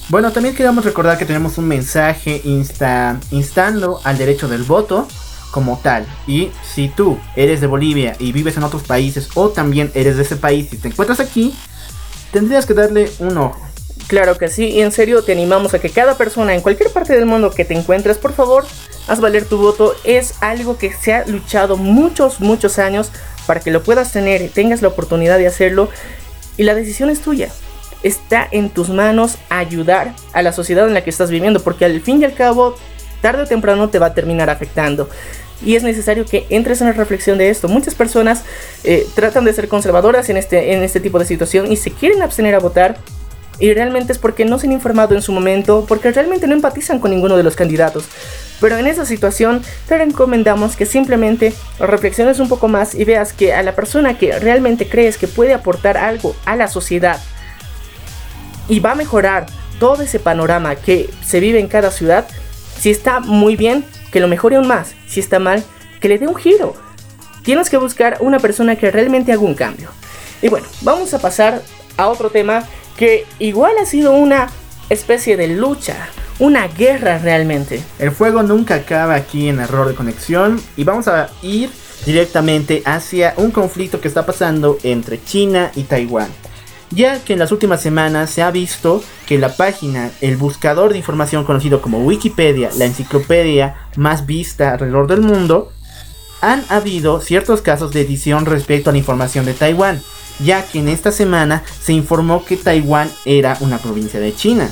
[0.09, 5.09] Bueno, también queremos recordar que tenemos un mensaje insta, instando al derecho del voto
[5.51, 6.07] como tal.
[6.29, 10.23] Y si tú eres de Bolivia y vives en otros países o también eres de
[10.23, 11.53] ese país y te encuentras aquí,
[12.31, 13.61] tendrías que darle un ojo.
[14.07, 17.15] Claro que sí, y en serio te animamos a que cada persona en cualquier parte
[17.15, 18.65] del mundo que te encuentres, por favor,
[19.09, 19.97] haz valer tu voto.
[20.05, 23.11] Es algo que se ha luchado muchos, muchos años
[23.49, 25.89] para que lo puedas tener tengas la oportunidad de hacerlo.
[26.57, 27.51] Y la decisión es tuya.
[28.07, 32.01] Está en tus manos ayudar a la sociedad en la que estás viviendo, porque al
[32.01, 32.77] fin y al cabo,
[33.21, 35.09] tarde o temprano te va a terminar afectando
[35.65, 37.67] y es necesario que entres en la reflexión de esto.
[37.67, 38.45] Muchas personas
[38.85, 42.23] eh, tratan de ser conservadoras en este, en este tipo de situación y se quieren
[42.23, 42.97] abstener a votar.
[43.59, 47.01] Y realmente es porque no se han informado en su momento, porque realmente no empatizan
[47.01, 48.05] con ninguno de los candidatos.
[48.61, 53.53] Pero en esa situación te recomendamos que simplemente reflexiones un poco más y veas que
[53.53, 57.19] a la persona que realmente crees que puede aportar algo a la sociedad
[58.69, 59.47] y va a mejorar
[59.79, 62.27] todo ese panorama que se vive en cada ciudad,
[62.79, 64.95] si está muy bien, que lo mejore aún más.
[65.07, 65.63] Si está mal,
[66.01, 66.75] que le dé un giro.
[67.43, 69.91] Tienes que buscar una persona que realmente haga un cambio.
[70.43, 71.63] Y bueno, vamos a pasar
[71.97, 72.65] a otro tema
[72.97, 74.49] que igual ha sido una
[74.89, 76.09] especie de lucha,
[76.39, 77.83] una guerra realmente.
[77.99, 81.71] El fuego nunca acaba aquí en error de conexión y vamos a ir
[82.05, 86.29] directamente hacia un conflicto que está pasando entre China y Taiwán
[86.91, 90.99] ya que en las últimas semanas se ha visto que la página, el buscador de
[90.99, 95.73] información conocido como Wikipedia, la enciclopedia más vista alrededor del mundo,
[96.41, 100.01] han habido ciertos casos de edición respecto a la información de Taiwán,
[100.39, 104.71] ya que en esta semana se informó que Taiwán era una provincia de China,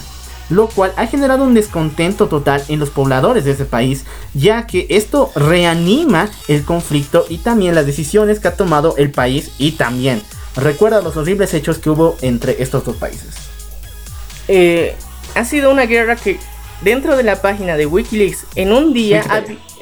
[0.51, 4.05] lo cual ha generado un descontento total en los pobladores de ese país,
[4.35, 9.51] ya que esto reanima el conflicto y también las decisiones que ha tomado el país
[9.59, 10.23] y también
[10.57, 13.35] recuerda los horribles hechos que hubo entre estos dos países.
[14.49, 14.95] Eh,
[15.35, 16.39] ha sido una guerra que
[16.83, 19.25] dentro de la página de Wikileaks, en un día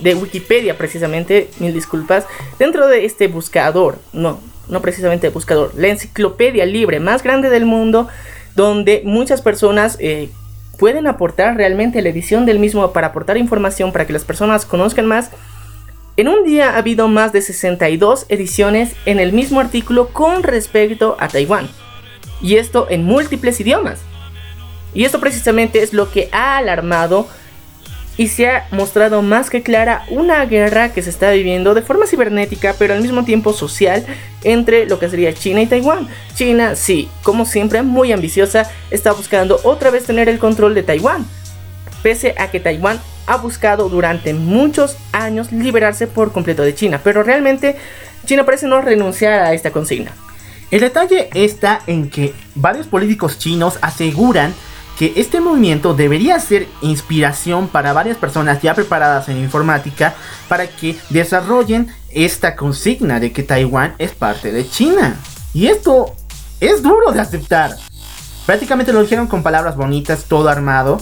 [0.01, 2.25] de Wikipedia precisamente, mil disculpas,
[2.59, 8.09] dentro de este buscador, no, no precisamente buscador, la enciclopedia libre más grande del mundo,
[8.55, 10.29] donde muchas personas eh,
[10.79, 15.07] pueden aportar realmente la edición del mismo para aportar información para que las personas conozcan
[15.07, 15.31] más
[16.17, 21.17] en un día ha habido más de 62 ediciones en el mismo artículo con respecto
[21.19, 21.69] a Taiwán.
[22.43, 24.01] Y esto en múltiples idiomas.
[24.95, 27.27] Y esto precisamente es lo que ha alarmado
[28.19, 32.07] y se ha mostrado más que clara una guerra que se está viviendo de forma
[32.07, 34.05] cibernética, pero al mismo tiempo social,
[34.45, 36.09] entre lo que sería China y Taiwán.
[36.35, 41.27] China, sí, como siempre, muy ambiciosa, está buscando otra vez tener el control de Taiwán,
[42.03, 47.23] pese a que Taiwán ha buscado durante muchos años liberarse por completo de China, pero
[47.23, 47.77] realmente
[48.25, 50.12] China parece no renunciar a esta consigna.
[50.70, 54.55] El detalle está en que varios políticos chinos aseguran
[54.99, 60.14] que este movimiento debería ser inspiración para varias personas ya preparadas en informática
[60.49, 65.16] para que desarrollen esta consigna de que Taiwán es parte de China.
[65.55, 66.14] Y esto
[66.61, 67.77] es duro de aceptar.
[68.47, 70.99] Prácticamente lo dijeron con palabras bonitas, todo armado,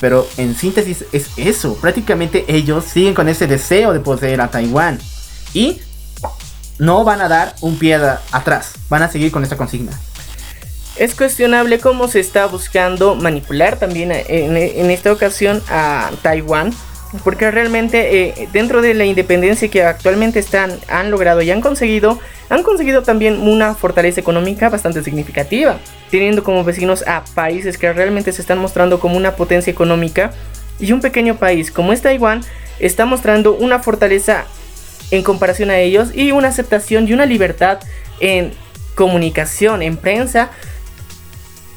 [0.00, 1.76] pero en síntesis es eso.
[1.76, 4.98] Prácticamente ellos siguen con ese deseo de poseer a Taiwán.
[5.52, 5.80] Y
[6.78, 7.96] no van a dar un pie
[8.32, 8.72] atrás.
[8.88, 9.92] Van a seguir con esta consigna.
[10.96, 16.74] Es cuestionable cómo se está buscando manipular también en, esta ocasión a Taiwán.
[17.24, 22.20] Porque realmente eh, dentro de la independencia que actualmente están, han logrado y han conseguido,
[22.48, 25.78] han conseguido también una fortaleza económica bastante significativa.
[26.10, 30.32] Teniendo como vecinos a países que realmente se están mostrando como una potencia económica.
[30.78, 32.42] Y un pequeño país como es Taiwán
[32.78, 34.46] está mostrando una fortaleza
[35.10, 37.80] en comparación a ellos y una aceptación y una libertad
[38.20, 38.52] en
[38.94, 40.50] comunicación, en prensa,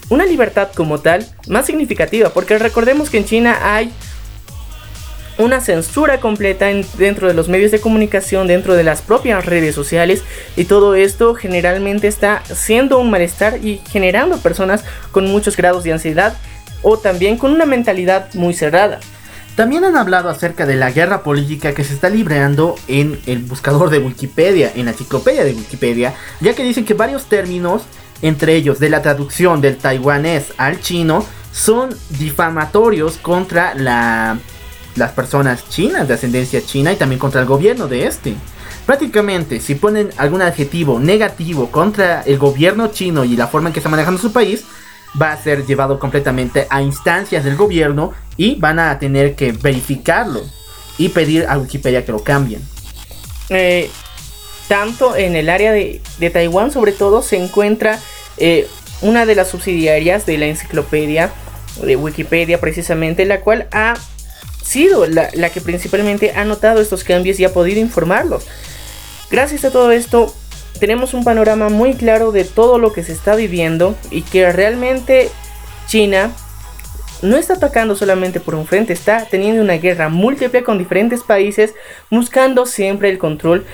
[0.09, 3.91] una libertad como tal más significativa, porque recordemos que en China hay
[5.37, 6.67] una censura completa
[6.97, 10.23] dentro de los medios de comunicación, dentro de las propias redes sociales
[10.55, 15.93] y todo esto generalmente está siendo un malestar y generando personas con muchos grados de
[15.93, 16.37] ansiedad
[16.81, 18.99] o también con una mentalidad muy cerrada.
[19.55, 23.91] También han hablado acerca de la guerra política que se está librando en el buscador
[23.91, 27.83] de Wikipedia, en la enciclopedia de Wikipedia, ya que dicen que varios términos
[28.23, 33.75] entre ellos de la traducción del taiwanés al chino, son difamatorios contra
[34.95, 38.35] las personas chinas de ascendencia china y también contra el gobierno de este.
[38.85, 43.79] Prácticamente, si ponen algún adjetivo negativo contra el gobierno chino y la forma en que
[43.79, 44.65] está manejando su país,
[45.19, 50.41] va a ser llevado completamente a instancias del gobierno y van a tener que verificarlo
[50.97, 52.61] y pedir a Wikipedia que lo cambien.
[53.49, 53.89] Eh,
[54.67, 57.99] tanto en el área de, de Taiwán, sobre todo, se encuentra
[58.37, 58.67] eh,
[59.01, 61.31] una de las subsidiarias de la enciclopedia
[61.81, 63.95] de Wikipedia precisamente, la cual ha
[64.63, 68.45] sido la, que principalmente ha notado estos cambios y ha podido informarlos.
[69.29, 70.33] Gracias a todo esto,
[70.79, 75.29] tenemos un panorama muy claro de todo lo que se está viviendo y que realmente
[75.87, 76.31] China
[77.21, 81.73] no está atacando solamente por un frente, está teniendo una guerra múltiple con diferentes países
[82.09, 83.65] buscando siempre el control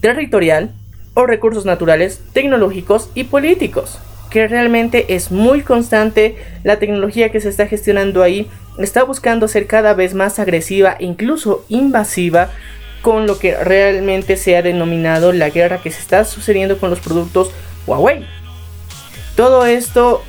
[0.00, 0.72] territorial
[1.14, 3.98] o recursos naturales, tecnológicos y políticos,
[4.34, 9.68] que realmente es muy constante la tecnología que se está gestionando ahí, está buscando ser
[9.68, 12.50] cada vez más agresiva, incluso invasiva,
[13.00, 16.98] con lo que realmente se ha denominado la guerra que se está sucediendo con los
[16.98, 17.52] productos
[17.86, 18.26] Huawei.
[19.36, 20.24] Todo esto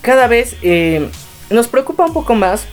[0.00, 1.08] cada vez eh,
[1.50, 2.64] nos preocupa un poco más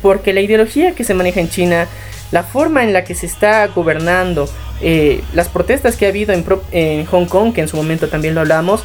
[0.00, 1.86] porque la ideología que se maneja en China,
[2.32, 4.48] la forma en la que se está gobernando,
[4.80, 8.40] eh, las protestas que ha habido en, Hong Kong, que en su momento también lo
[8.40, 8.82] hablamos,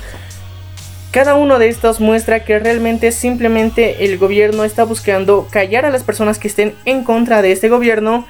[1.12, 6.04] cada uno de estos muestra que realmente simplemente el gobierno está buscando callar a las
[6.04, 8.28] personas que estén en contra de este gobierno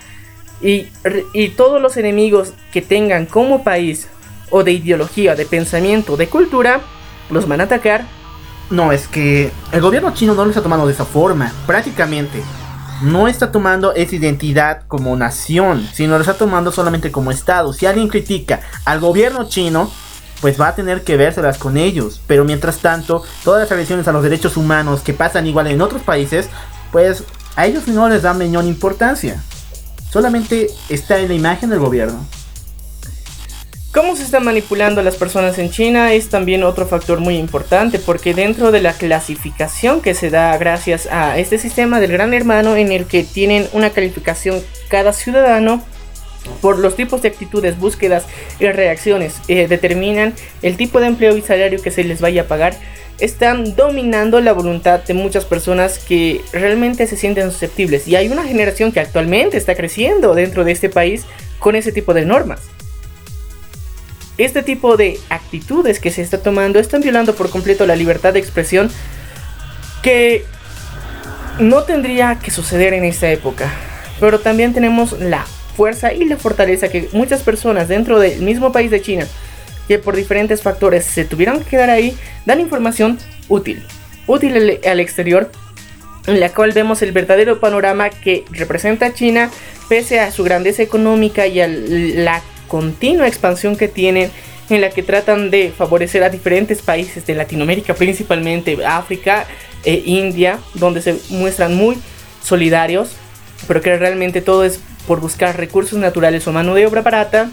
[0.62, 0.88] y,
[1.34, 4.08] y todos los enemigos que tengan como país
[4.52, 6.82] o de ideología, de pensamiento, de cultura,
[7.32, 8.06] los van a atacar.
[8.70, 12.42] No, es que el gobierno chino no lo está tomando de esa forma, prácticamente
[13.02, 17.74] no está tomando esa identidad como nación, sino lo está tomando solamente como Estado.
[17.74, 19.92] Si alguien critica al gobierno chino,
[20.42, 22.22] pues va a tener que vérselas con ellos.
[22.28, 26.02] Pero mientras tanto, todas las agresiones a los derechos humanos que pasan igual en otros
[26.02, 26.50] países,
[26.92, 27.24] pues
[27.56, 29.42] a ellos no les da menor importancia.
[30.12, 32.26] Solamente está en la imagen del gobierno.
[33.94, 38.00] Cómo se están manipulando a las personas en China es también otro factor muy importante
[38.00, 42.76] porque dentro de la clasificación que se da gracias a este sistema del gran hermano
[42.76, 45.82] en el que tienen una calificación cada ciudadano
[46.62, 48.26] por los tipos de actitudes, búsquedas
[48.60, 52.46] y reacciones eh, determinan el tipo de empleo y salario que se les vaya a
[52.46, 52.76] pagar
[53.20, 58.08] están dominando la voluntad de muchas personas que realmente se sienten susceptibles.
[58.08, 61.26] Y hay una generación que actualmente está creciendo dentro de este país
[61.58, 62.60] con ese tipo de normas
[64.38, 68.40] este tipo de actitudes que se está tomando están violando por completo la libertad de
[68.40, 68.90] expresión
[70.04, 70.46] que
[71.60, 73.72] no tendría que suceder en esta época.
[74.20, 78.92] Pero también tenemos la fuerza y la fortaleza que muchas personas dentro del mismo país
[78.92, 79.28] de China,
[79.88, 83.18] que por diferentes factores se tuvieron que quedar ahí, dan información
[83.48, 83.84] útil.
[84.28, 85.52] útil al exterior
[86.28, 89.50] en la cual vemos el verdadero panorama que representa China
[89.88, 94.32] pese a su grandeza económica y a la continua expansión que tienen
[94.70, 99.46] en la que tratan de favorecer a diferentes países de Latinoamérica, principalmente África
[99.84, 101.98] e India, donde se muestran muy
[102.44, 103.12] solidarios,
[103.68, 107.50] pero que realmente todo es por buscar recursos naturales o mano de obra barata.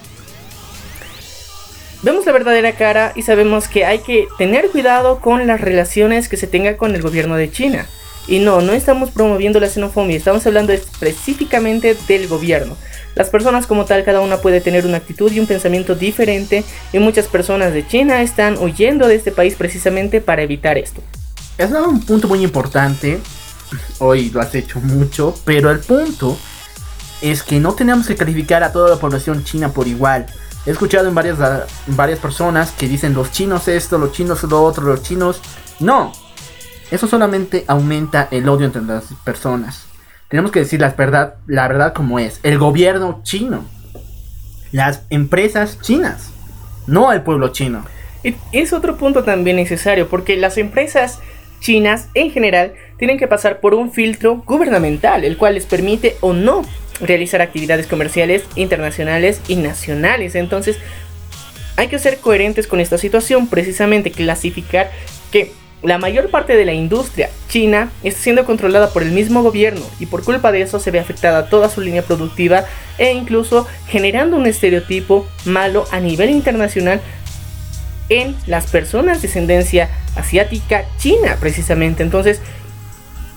[2.03, 6.37] Vemos la verdadera cara y sabemos que hay que tener cuidado con las relaciones que
[6.37, 7.87] se tenga con el gobierno de China.
[8.27, 12.77] Y no, no estamos promoviendo la xenofobia, estamos hablando específicamente del gobierno.
[13.15, 16.99] Las personas como tal, cada una puede tener una actitud y un pensamiento diferente y
[16.99, 21.01] muchas personas de China están huyendo de este país precisamente para evitar esto.
[21.57, 23.21] Es un punto muy importante,
[23.99, 26.37] hoy lo has hecho mucho, pero el punto
[27.23, 30.27] es que no tenemos que calificar a toda la población china por igual.
[30.67, 31.39] He escuchado en varias,
[31.87, 35.41] varias personas que dicen los chinos esto, los chinos lo otro, los chinos...
[35.79, 36.13] No,
[36.91, 39.84] eso solamente aumenta el odio entre las personas.
[40.29, 42.41] Tenemos que decir la verdad, la verdad como es.
[42.43, 43.65] El gobierno chino.
[44.73, 46.31] Las empresas chinas.
[46.87, 47.85] No el pueblo chino.
[48.53, 51.21] Es otro punto también necesario porque las empresas
[51.61, 56.33] chinas en general tienen que pasar por un filtro gubernamental, el cual les permite o
[56.33, 56.63] no
[57.01, 60.35] realizar actividades comerciales internacionales y nacionales.
[60.35, 60.79] Entonces,
[61.77, 64.91] hay que ser coherentes con esta situación, precisamente clasificar
[65.31, 65.53] que
[65.85, 70.07] la mayor parte de la industria china está siendo controlada por el mismo gobierno y
[70.07, 72.65] por culpa de eso se ve afectada toda su línea productiva
[72.97, 77.03] e incluso generando un estereotipo malo a nivel internacional
[78.09, 82.03] en las personas de ascendencia asiática china precisamente.
[82.03, 82.41] Entonces,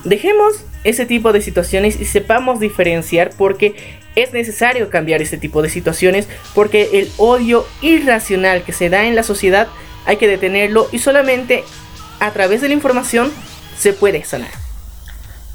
[0.04, 3.74] dejemos ese tipo de situaciones y sepamos diferenciar porque
[4.14, 9.16] es necesario cambiar este tipo de situaciones porque el odio irracional que se da en
[9.16, 9.68] la sociedad
[10.06, 11.64] hay que detenerlo y solamente
[12.20, 13.30] a través de la información
[13.78, 14.50] se puede sanar.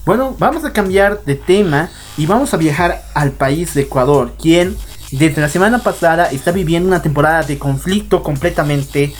[0.06, 4.76] Bueno, vamos a cambiar de tema y vamos a viajar al país de Ecuador, quien
[5.12, 9.14] desde la semana pasada está viviendo una temporada de conflicto completamente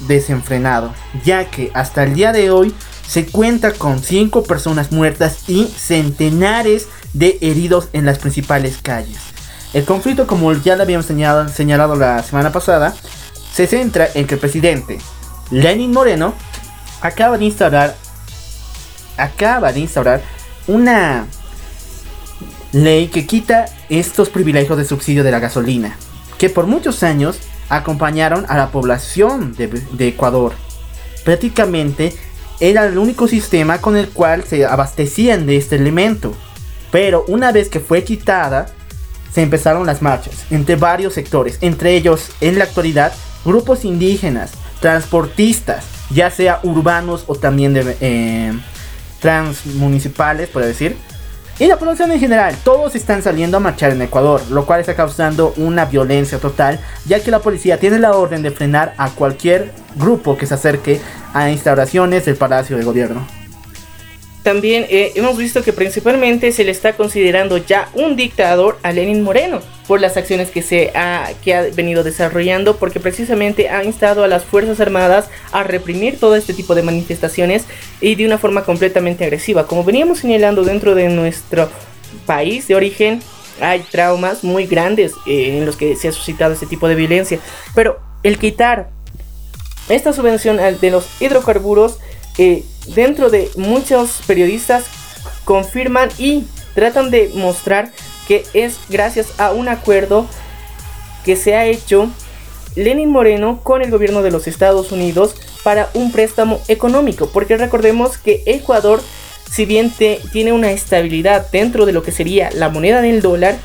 [0.00, 0.92] desenfrenado,
[1.24, 2.74] ya que hasta el día de hoy
[3.06, 9.18] se cuenta con 5 personas muertas y centenares de heridos en las principales calles.
[9.72, 12.94] El conflicto, como ya lo habíamos señalado, señalado la semana pasada,
[13.52, 14.98] se centra en que el presidente
[15.52, 16.34] Lenin Moreno
[17.00, 17.94] acaba de instaurar
[19.16, 20.22] acaba de instaurar
[20.66, 21.26] una
[22.72, 25.96] ley que quita estos privilegios de subsidio de la gasolina
[26.38, 27.38] que por muchos años
[27.68, 30.54] acompañaron a la población de, de Ecuador.
[31.24, 32.14] Prácticamente
[32.58, 36.34] era el único sistema con el cual se abastecían de este elemento.
[36.90, 38.66] Pero una vez que fue quitada,
[39.32, 43.12] se empezaron las marchas entre varios sectores, entre ellos en la actualidad
[43.44, 44.52] grupos indígenas,
[44.82, 48.52] transportistas, ya sea urbanos o también de eh,
[49.20, 50.96] transmunicipales, por decir.
[51.58, 54.96] Y la población en general, todos están saliendo a marchar en Ecuador, lo cual está
[54.96, 59.72] causando una violencia total, ya que la policía tiene la orden de frenar a cualquier
[59.94, 61.00] grupo que se acerque
[61.32, 63.41] a instauraciones del Palacio de Gobierno.
[64.42, 69.22] También eh, hemos visto que principalmente se le está considerando ya un dictador a Lenin
[69.22, 74.24] Moreno por las acciones que se ha, que ha venido desarrollando, porque precisamente ha instado
[74.24, 77.66] a las Fuerzas Armadas a reprimir todo este tipo de manifestaciones
[78.00, 79.68] y de una forma completamente agresiva.
[79.68, 81.68] Como veníamos señalando dentro de nuestro
[82.26, 83.22] país de origen,
[83.60, 87.38] hay traumas muy grandes eh, en los que se ha suscitado este tipo de violencia,
[87.76, 88.90] pero el quitar
[89.88, 91.98] esta subvención de los hidrocarburos
[92.38, 94.84] eh, dentro de muchos periodistas
[95.44, 97.90] confirman y tratan de mostrar
[98.26, 100.26] que es gracias a un acuerdo
[101.24, 102.10] que se ha hecho
[102.74, 108.18] Lenin Moreno con el gobierno de los Estados Unidos para un préstamo económico, porque recordemos
[108.18, 109.00] que Ecuador,
[109.50, 109.92] si bien
[110.32, 113.56] tiene una estabilidad dentro de lo que sería la moneda del dólar,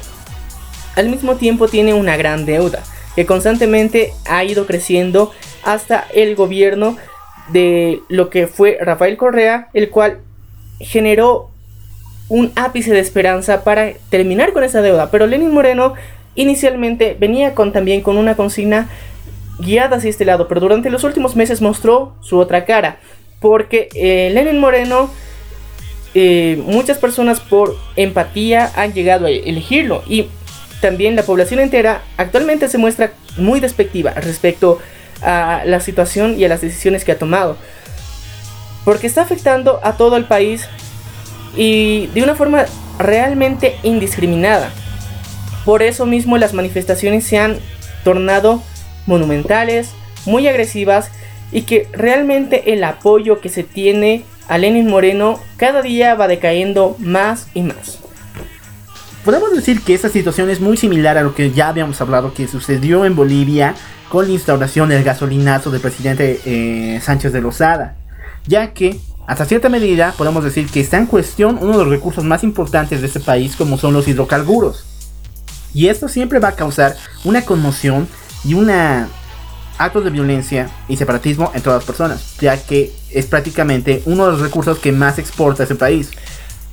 [0.95, 2.83] al mismo tiempo tiene una gran deuda
[3.15, 5.31] que constantemente ha ido creciendo
[5.63, 6.97] hasta el gobierno
[7.49, 10.19] de lo que fue Rafael Correa, el cual
[10.79, 11.49] generó
[12.29, 15.09] un ápice de esperanza para terminar con esa deuda.
[15.11, 15.93] Pero Lenin Moreno
[16.35, 18.89] inicialmente venía con también con una consigna
[19.59, 22.99] guiada hacia este lado, pero durante los últimos meses mostró su otra cara,
[23.39, 25.09] porque eh, Lenin Moreno,
[26.13, 30.27] eh, muchas personas por empatía han llegado a elegirlo y
[30.79, 36.45] también la población entera actualmente se muestra muy despectiva respecto a a la situación y
[36.45, 37.57] a las decisiones que ha tomado.
[38.85, 40.67] Porque está afectando a todo el país
[41.55, 42.65] y de una forma
[42.99, 44.71] realmente indiscriminada.
[45.65, 47.57] Por eso mismo las manifestaciones se han
[48.03, 48.61] tornado
[49.05, 49.91] monumentales,
[50.25, 51.11] muy agresivas
[51.51, 56.95] y que realmente el apoyo que se tiene a Lenin Moreno cada día va decayendo
[56.99, 57.99] más y más.
[59.25, 62.47] Podemos decir que esta situación es muy similar a lo que ya habíamos hablado que
[62.47, 63.75] sucedió en Bolivia
[64.09, 67.95] con la instauración del gasolinazo del presidente eh, Sánchez de Lozada,
[68.45, 72.23] ya que hasta cierta medida podemos decir que está en cuestión uno de los recursos
[72.23, 74.85] más importantes de este país como son los hidrocarburos.
[75.73, 76.95] Y esto siempre va a causar
[77.25, 78.07] una conmoción
[78.45, 79.09] y una
[79.77, 84.31] actos de violencia y separatismo en todas las personas, ya que es prácticamente uno de
[84.31, 86.11] los recursos que más exporta ese país.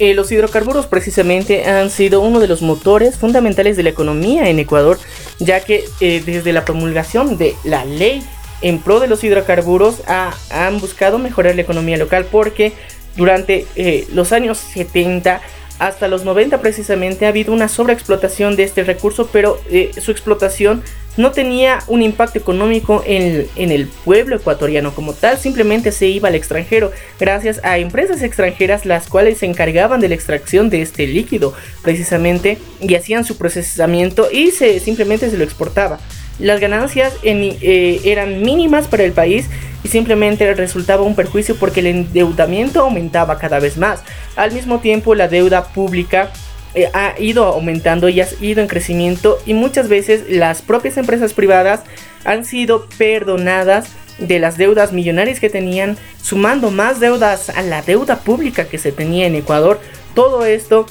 [0.00, 4.58] Eh, los hidrocarburos precisamente han sido uno de los motores fundamentales de la economía en
[4.58, 4.98] Ecuador,
[5.38, 8.24] ya que eh, desde la promulgación de la ley
[8.60, 10.02] en pro de los hidrocarburos
[10.50, 12.72] han buscado mejorar la economía local porque
[13.14, 15.40] durante eh, los años 70
[15.78, 19.60] hasta los 90 precisamente ha habido una sobreexplotación de este recurso, pero
[20.00, 20.82] su explotación
[21.16, 26.34] no tenía un impacto económico en, el pueblo ecuatoriano como tal, simplemente se iba al
[26.34, 26.90] extranjero
[27.20, 32.58] gracias a empresas extranjeras las cuales se encargaban de la extracción de este líquido precisamente
[32.80, 35.98] y hacían su procesamiento y se, simplemente se lo exportaba.
[36.40, 39.46] Las ganancias eh, eran mínimas para el país
[39.84, 44.02] y simplemente resultaba un perjuicio porque el endeudamiento aumentaba cada vez más.
[44.34, 46.32] Al mismo tiempo la deuda pública
[46.74, 51.32] eh, ha ido aumentando y ha ido en crecimiento y muchas veces las propias empresas
[51.32, 51.82] privadas
[52.24, 58.20] han sido perdonadas de las deudas millonarias que tenían, sumando más deudas a la deuda
[58.20, 59.80] pública que se tenía en Ecuador.
[60.14, 60.86] Todo esto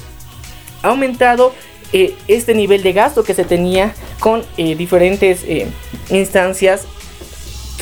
[0.82, 1.54] ha aumentado
[1.92, 5.46] eh, este nivel de gasto que se tenía con eh, diferentes
[6.10, 6.86] instancias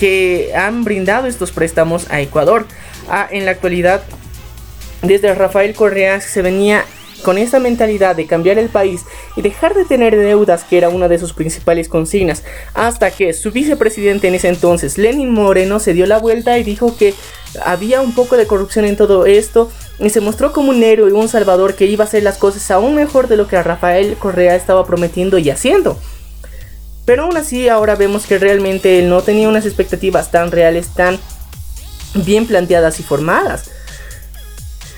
[0.01, 2.65] que han brindado estos préstamos a Ecuador.
[3.07, 4.01] Ah, en la actualidad,
[5.03, 6.85] desde Rafael Correa se venía
[7.21, 9.01] con esa mentalidad de cambiar el país
[9.35, 12.43] y dejar de tener deudas, que era una de sus principales consignas,
[12.73, 16.95] hasta que su vicepresidente en ese entonces, Lenin Moreno, se dio la vuelta y dijo
[16.97, 17.13] que
[17.63, 21.13] había un poco de corrupción en todo esto y se mostró como un héroe y
[21.13, 24.55] un salvador que iba a hacer las cosas aún mejor de lo que Rafael Correa
[24.55, 25.97] estaba prometiendo y haciendo.
[27.05, 31.19] Pero aún así ahora vemos que realmente él no tenía unas expectativas tan reales, tan
[32.13, 33.69] bien planteadas y formadas.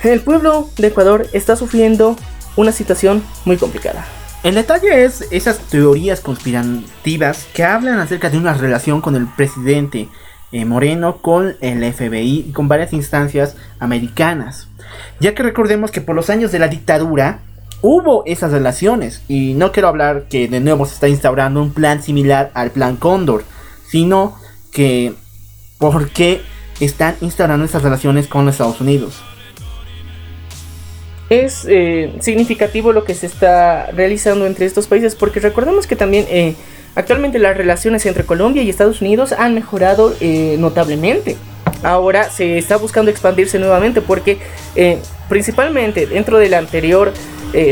[0.03, 2.17] El pueblo de Ecuador está sufriendo
[2.57, 4.05] una situación muy complicada.
[4.43, 10.09] El detalle es esas teorías conspirativas que hablan acerca de una relación con el presidente
[10.51, 14.67] eh, Moreno, con el FBI y con varias instancias americanas.
[15.21, 17.39] Ya que recordemos que por los años de la dictadura
[17.81, 22.03] hubo esas relaciones y no quiero hablar que de nuevo se está instaurando un plan
[22.03, 23.45] similar al plan Cóndor,
[23.87, 24.35] sino
[24.73, 25.13] que
[25.77, 26.41] por qué
[26.81, 29.23] están instaurando esas relaciones con los Estados Unidos.
[31.34, 36.25] Es eh, significativo lo que se está realizando entre estos países porque recordemos que también
[36.29, 36.53] eh,
[36.95, 41.38] Actualmente las relaciones entre Colombia y Estados Unidos han mejorado eh, notablemente.
[41.81, 44.38] Ahora se está buscando expandirse nuevamente porque
[45.27, 47.11] principalmente dentro del anterior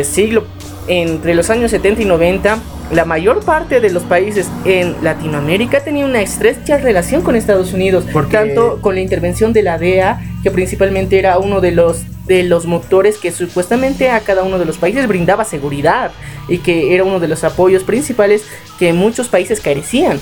[0.03, 0.47] siglo,
[0.91, 2.59] entre los años 70 y 90,
[2.91, 8.03] la mayor parte de los países en Latinoamérica tenía una estrecha relación con Estados Unidos,
[8.11, 12.43] por tanto con la intervención de la DEA, que principalmente era uno de los de
[12.43, 16.11] los motores que supuestamente a cada uno de los países brindaba seguridad
[16.47, 18.43] y que era uno de los apoyos principales
[18.77, 20.19] que muchos países carecían.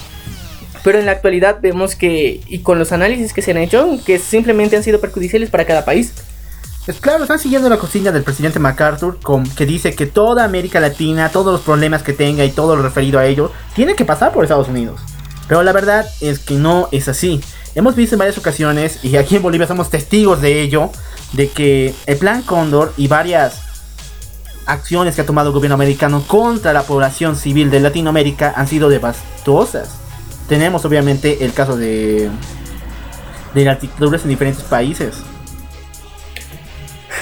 [0.83, 4.17] Pero en la actualidad vemos que, y con los análisis que se han hecho, que
[4.17, 6.13] simplemente han sido perjudiciales para cada país.
[6.89, 10.79] Es claro, están siguiendo la cocina del presidente MacArthur, con, que dice que toda América
[10.79, 14.33] Latina, todos los problemas que tenga y todo lo referido a ello, tiene que pasar
[14.33, 14.99] por Estados Unidos.
[15.47, 17.41] Pero la verdad es que no es así.
[17.75, 20.89] Hemos visto en varias ocasiones, y aquí en Bolivia somos testigos de ello,
[21.33, 23.61] de que el plan Cóndor y varias
[24.65, 28.89] acciones que ha tomado el gobierno americano contra la población civil de Latinoamérica han sido
[28.89, 29.89] devastosas.
[30.47, 32.31] Tenemos obviamente el caso de
[33.53, 35.17] de las en diferentes países.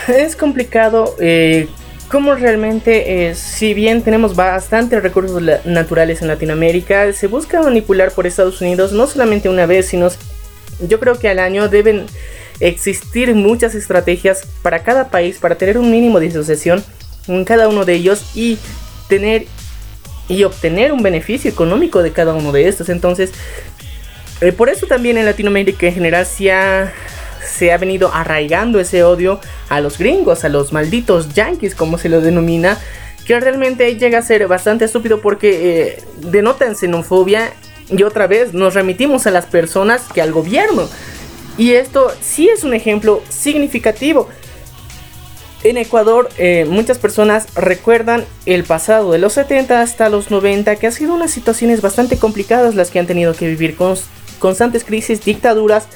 [0.07, 1.67] Es complicado eh,
[2.09, 8.25] como realmente, eh, si bien tenemos bastantes recursos naturales en Latinoamérica, se busca manipular por
[8.25, 10.07] Estados Unidos no solamente una vez, sino
[10.87, 12.05] yo creo que al año deben
[12.59, 16.83] existir muchas estrategias para cada país para tener un mínimo de asociación
[17.27, 18.57] en cada uno de ellos y
[19.09, 19.45] tener
[20.29, 22.89] y obtener un beneficio económico de cada uno de estos.
[22.89, 23.31] Entonces,
[24.41, 26.93] eh, por eso también en Latinoamérica en general se ha,
[27.47, 29.39] se ha venido arraigando ese odio
[29.69, 32.77] a los gringos, a los malditos yankees, como se lo denomina,
[33.25, 35.49] que realmente llega a ser bastante estúpido porque
[35.89, 37.51] eh, denotan xenofobia
[37.89, 40.87] y otra vez nos remitimos a las personas que al gobierno.
[41.57, 44.29] Y esto sí es un ejemplo significativo.
[45.63, 50.87] En Ecuador eh, muchas personas recuerdan el pasado de los 70 hasta los 90 que
[50.87, 53.75] ha sido unas situaciones bastante complicadas las que han tenido que vivir
[54.37, 55.87] constantes crisis, dictaduras,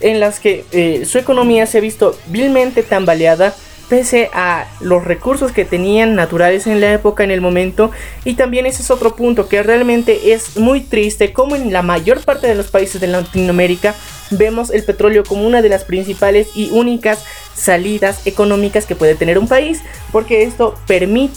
[0.00, 3.54] en las que eh, su economía se ha visto vilmente tambaleada
[3.90, 7.90] pese a los recursos que tenían naturales en la época, en el momento.
[8.24, 12.20] Y también ese es otro punto que realmente es muy triste, como en la mayor
[12.20, 13.94] parte de los países de Latinoamérica
[14.30, 17.24] vemos el petróleo como una de las principales y únicas
[17.54, 19.80] salidas económicas que puede tener un país,
[20.12, 21.34] porque esto permite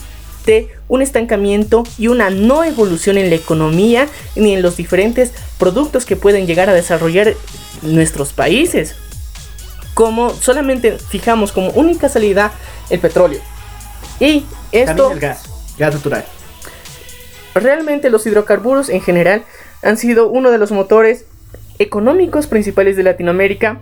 [0.87, 6.15] un estancamiento y una no evolución en la economía ni en los diferentes productos que
[6.15, 7.33] pueden llegar a desarrollar
[7.81, 8.95] nuestros países
[9.93, 12.51] como solamente fijamos como única salida
[12.89, 13.39] el petróleo.
[14.19, 15.11] Y esto...
[15.11, 15.43] el gas,
[15.77, 16.25] gas natural.
[17.53, 19.43] Realmente los hidrocarburos en general
[19.83, 21.25] han sido uno de los motores
[21.77, 23.81] económicos principales de Latinoamérica,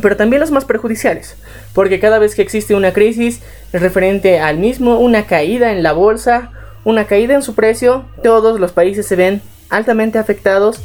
[0.00, 1.36] pero también los más perjudiciales,
[1.72, 3.40] porque cada vez que existe una crisis
[3.72, 6.50] referente al mismo, una caída en la bolsa,
[6.84, 10.80] una caída en su precio, todos los países se ven altamente afectados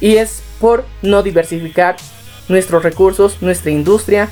[0.00, 1.96] y es por no diversificar
[2.48, 4.28] nuestros recursos, nuestra industria.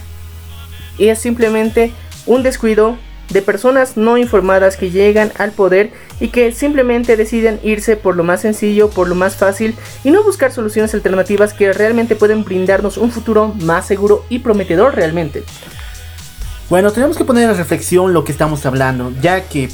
[0.98, 1.92] Y es simplemente
[2.26, 2.96] un descuido
[3.30, 8.24] de personas no informadas que llegan al poder y que simplemente deciden irse por lo
[8.24, 12.98] más sencillo, por lo más fácil y no buscar soluciones alternativas que realmente pueden brindarnos
[12.98, 15.42] un futuro más seguro y prometedor realmente.
[16.70, 19.68] Bueno, tenemos que poner en reflexión lo que estamos hablando, ya que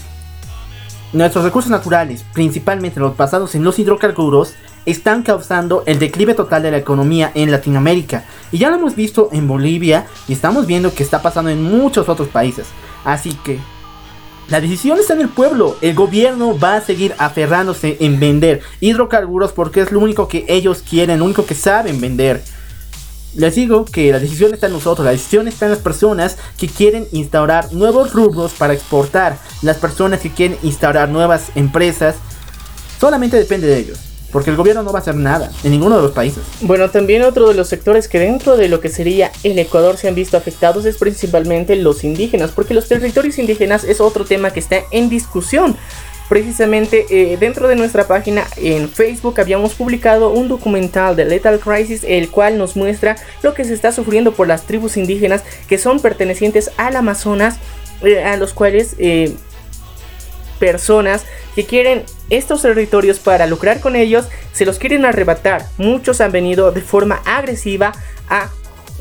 [1.13, 4.55] nuestros recursos naturales, principalmente los basados en los hidrocarburos,
[4.87, 8.25] están causando el declive total de la economía en Latinoamérica.
[8.51, 12.09] Y ya lo hemos visto en Bolivia y estamos viendo que está pasando en muchos
[12.09, 12.67] otros países.
[13.05, 13.59] Así que
[14.49, 15.77] la decisión está en el pueblo.
[15.81, 20.83] El gobierno va a seguir aferrándose en vender hidrocarburos porque es lo único que ellos
[20.89, 22.43] quieren, lo único que saben vender.
[23.37, 26.67] Les digo que la decisión está en nosotros, la decisión está en las personas que
[26.67, 32.17] quieren instaurar nuevos rubros para exportar, las personas que quieren instaurar nuevas empresas,
[32.99, 34.10] solamente depende de ellos.
[34.33, 36.43] Porque el gobierno no va a hacer nada en ninguno de los países.
[36.61, 40.09] Bueno, también otro de los sectores que dentro de lo que sería el Ecuador se
[40.09, 44.61] han visto afectados es principalmente los indígenas, porque los territorios indígenas es otro tema que
[44.61, 45.76] está en discusión.
[46.31, 52.05] Precisamente eh, dentro de nuestra página en Facebook habíamos publicado un documental de Lethal Crisis,
[52.07, 55.99] el cual nos muestra lo que se está sufriendo por las tribus indígenas que son
[55.99, 57.57] pertenecientes al Amazonas,
[58.03, 59.35] eh, a los cuales eh,
[60.61, 61.24] personas
[61.57, 65.66] que quieren estos territorios para lucrar con ellos, se los quieren arrebatar.
[65.78, 67.93] Muchos han venido de forma agresiva
[68.28, 68.49] a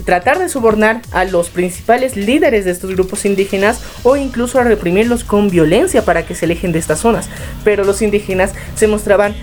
[0.05, 5.23] tratar de sobornar a los principales líderes de estos grupos indígenas o incluso a reprimirlos
[5.23, 7.29] con violencia para que se alejen de estas zonas.
[7.63, 9.35] Pero los indígenas se mostraban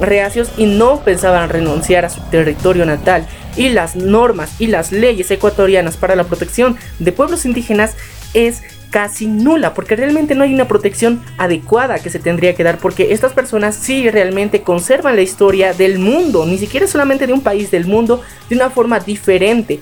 [0.00, 3.26] reacios y no pensaban renunciar a su territorio natal.
[3.56, 7.94] Y las normas y las leyes ecuatorianas para la protección de pueblos indígenas
[8.34, 8.62] es
[8.96, 13.12] casi nula, porque realmente no hay una protección adecuada que se tendría que dar, porque
[13.12, 17.70] estas personas sí realmente conservan la historia del mundo, ni siquiera solamente de un país
[17.70, 19.80] del mundo, de una forma diferente,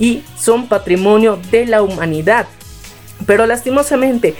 [0.00, 2.48] y son patrimonio de la humanidad.
[3.26, 4.34] Pero lastimosamente,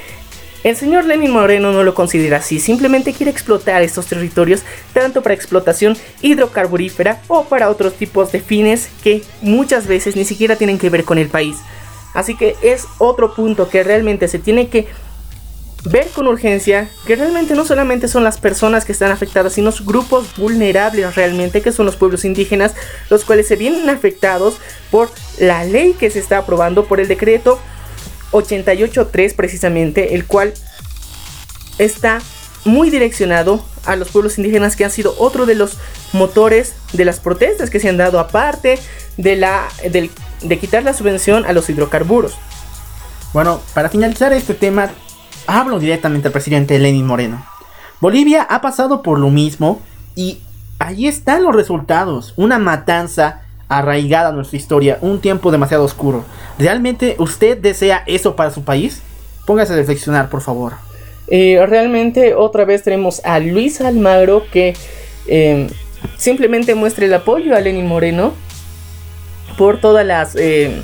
[0.64, 4.62] el señor Lenin Moreno no lo considera así, simplemente quiere explotar estos territorios
[4.94, 10.56] tanto para explotación hidrocarburífera o para otros tipos de fines que muchas veces ni siquiera
[10.56, 11.58] tienen que ver con el país.
[12.18, 14.88] Así que es otro punto que realmente se tiene que
[15.84, 20.26] ver con urgencia que realmente no solamente son las personas que están afectadas, sino grupos
[20.36, 22.74] vulnerables realmente, que son los pueblos indígenas,
[23.08, 24.56] los cuales se vienen afectados
[24.90, 25.08] por
[25.38, 27.60] la ley que se está aprobando, por el decreto
[28.32, 30.54] 88.3 precisamente, el cual
[31.78, 32.18] está
[32.64, 35.78] muy direccionado a los pueblos indígenas que han sido otro de los
[36.12, 38.76] motores de las protestas que se han dado aparte
[39.18, 40.10] de la del
[40.42, 42.36] de quitar la subvención a los hidrocarburos.
[43.32, 44.90] Bueno, para finalizar este tema,
[45.46, 47.44] hablo directamente al presidente Lenin Moreno.
[48.00, 49.80] Bolivia ha pasado por lo mismo
[50.14, 50.38] y
[50.78, 52.32] ahí están los resultados.
[52.36, 56.24] Una matanza arraigada a nuestra historia, un tiempo demasiado oscuro.
[56.58, 59.02] ¿Realmente usted desea eso para su país?
[59.46, 60.74] Póngase a reflexionar, por favor.
[61.26, 64.74] Eh, realmente otra vez tenemos a Luis Almagro que
[65.26, 65.68] eh,
[66.16, 68.32] simplemente muestra el apoyo a Lenin Moreno
[69.56, 70.82] por todas las eh,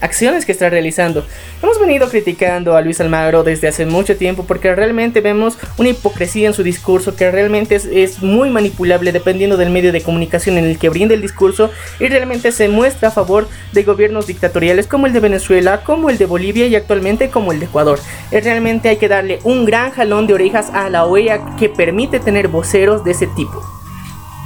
[0.00, 1.24] acciones que está realizando.
[1.62, 6.46] Hemos venido criticando a Luis Almagro desde hace mucho tiempo porque realmente vemos una hipocresía
[6.46, 10.78] en su discurso que realmente es, muy manipulable dependiendo del medio de comunicación en el
[10.78, 15.12] que brinda el discurso y realmente se muestra a favor de gobiernos dictatoriales como el
[15.12, 17.98] de Venezuela, como el de Bolivia y actualmente como el de Ecuador.
[18.30, 22.48] realmente hay que darle un gran jalón de orejas a la OEA que permite tener
[22.48, 23.77] voceros de ese tipo.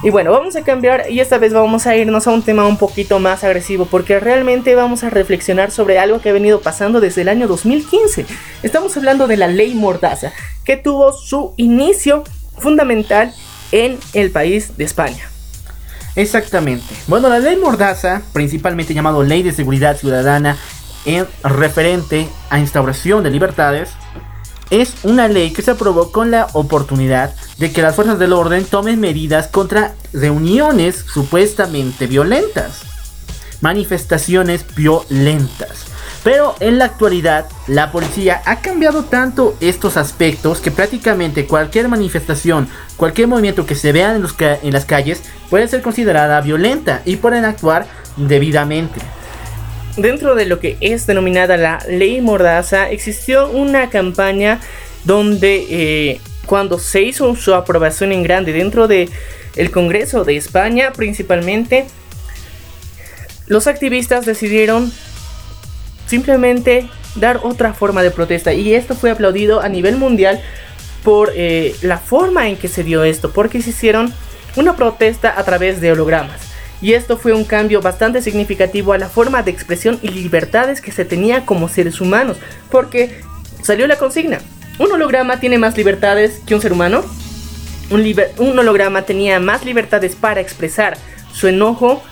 [0.05, 2.77] Y bueno, vamos a cambiar y esta vez vamos a irnos a un tema un
[2.77, 7.23] poquito más agresivo porque realmente vamos a reflexionar sobre algo que ha venido pasando desde
[7.23, 8.27] el año 2015.
[8.65, 10.33] Estamos hablando de la ley Mordaza,
[10.65, 12.25] que tuvo su inicio
[12.59, 13.33] fundamental
[13.71, 15.31] en el país de España.
[16.17, 16.95] Exactamente.
[17.07, 20.59] Bueno, la ley Mordaza, principalmente llamado Ley de Seguridad Ciudadana,
[21.07, 23.91] en referente a instauración de libertades,
[24.73, 28.65] es una ley que se aprobó con la oportunidad de que las fuerzas del orden
[28.65, 32.81] tomen medidas contra reuniones supuestamente violentas,
[33.61, 35.85] manifestaciones violentas.
[36.25, 42.67] Pero en la actualidad, la policía ha cambiado tanto estos aspectos que prácticamente cualquier manifestación,
[42.97, 45.21] cualquier movimiento que se vea en, las calles
[45.51, 49.01] puede ser considerada violenta y pueden actuar debidamente.
[49.97, 54.59] Dentro de lo que es denominada la ley Mordaza, existió una campaña
[55.05, 59.11] donde eh, cuando se hizo su aprobación en grande dentro de
[59.55, 61.87] el Congreso de España, principalmente,
[63.47, 64.91] los activistas decidieron
[66.07, 68.55] simplemente dar otra forma de protesta.
[68.55, 70.41] Y esto fue aplaudido a nivel mundial
[71.05, 74.13] por eh, la forma en que se dio esto, porque se hicieron
[74.57, 76.52] una protesta a través de hologramas.
[76.83, 80.91] Y esto fue un cambio bastante significativo a la forma de expresión y libertades que
[80.91, 82.39] se tenía como seres humanos,
[82.71, 83.21] porque
[83.63, 84.41] salió la consigna.
[84.81, 87.05] ¿Un holograma tiene más libertades que un ser humano?
[87.91, 90.99] Un, holograma tenía más libertades para expresar
[91.33, 92.03] su enojo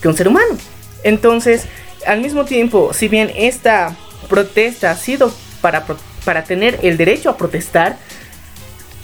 [0.00, 0.56] que un ser humano.
[1.02, 1.64] Entonces,
[2.06, 3.96] al mismo tiempo, si bien esta
[4.28, 5.84] protesta ha sido para,
[6.24, 7.96] para tener el derecho a protestar,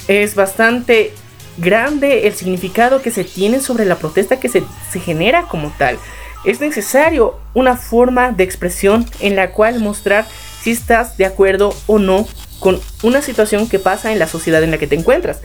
[0.06, 1.14] es bastante
[1.56, 5.98] grande el significado que se tiene sobre la protesta que se, se, genera como tal.
[6.44, 10.26] Es necesario una forma de expresión en la cual mostrar
[10.62, 12.26] si estás de acuerdo o no
[12.60, 15.40] con una situación que pasa en la sociedad en la que te encuentras.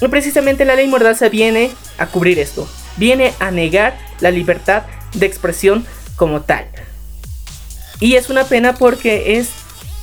[0.00, 4.84] Y precisamente la ley Mordaza viene a cubrir esto, viene a negar la libertad
[5.14, 5.86] de expresión
[6.16, 6.66] como tal.
[8.00, 9.50] Y es una pena porque es,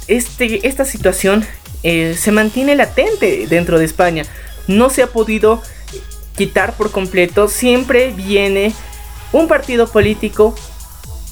[0.08, 1.46] este, esta situación
[1.84, 4.26] eh, se mantiene latente dentro de España.
[4.68, 5.62] No se ha podido
[6.36, 7.48] quitar por completo.
[7.48, 8.74] Siempre viene
[9.32, 10.56] un partido político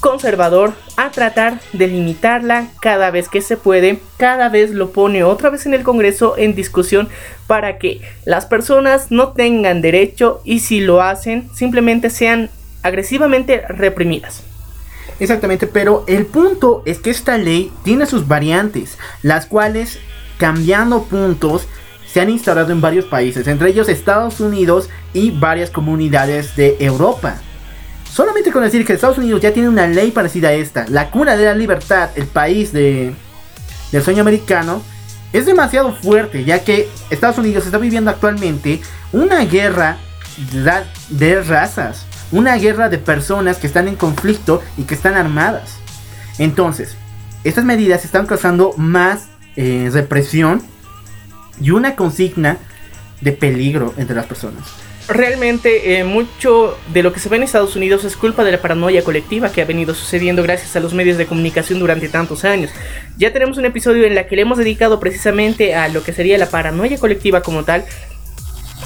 [0.00, 5.48] conservador a tratar de limitarla cada vez que se puede, cada vez lo pone otra
[5.48, 7.08] vez en el Congreso en discusión
[7.46, 12.50] para que las personas no tengan derecho y si lo hacen simplemente sean
[12.82, 14.42] agresivamente reprimidas.
[15.20, 19.98] Exactamente, pero el punto es que esta ley tiene sus variantes, las cuales,
[20.36, 21.66] cambiando puntos,
[22.14, 27.34] se han instalado en varios países, entre ellos Estados Unidos y varias comunidades de Europa.
[28.08, 31.36] Solamente con decir que Estados Unidos ya tiene una ley parecida a esta, la cuna
[31.36, 33.12] de la libertad, el país de,
[33.90, 34.80] del sueño americano,
[35.32, 38.80] es demasiado fuerte, ya que Estados Unidos está viviendo actualmente
[39.12, 39.98] una guerra
[41.08, 45.78] de razas una guerra de personas que están en conflicto y que están armadas.
[46.38, 46.96] Entonces,
[47.42, 50.62] estas medidas están causando más eh, represión
[51.60, 52.58] y una consigna
[53.20, 54.64] de peligro entre las personas.
[55.06, 58.62] Realmente eh, mucho de lo que se ve en Estados Unidos es culpa de la
[58.62, 62.70] paranoia colectiva que ha venido sucediendo gracias a los medios de comunicación durante tantos años.
[63.18, 66.38] Ya tenemos un episodio en el que le hemos dedicado precisamente a lo que sería
[66.38, 67.84] la paranoia colectiva como tal,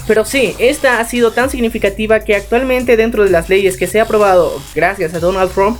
[0.09, 4.01] pero sí, esta ha sido tan significativa que actualmente dentro de las leyes que se
[4.01, 5.79] ha aprobado gracias a Donald Trump,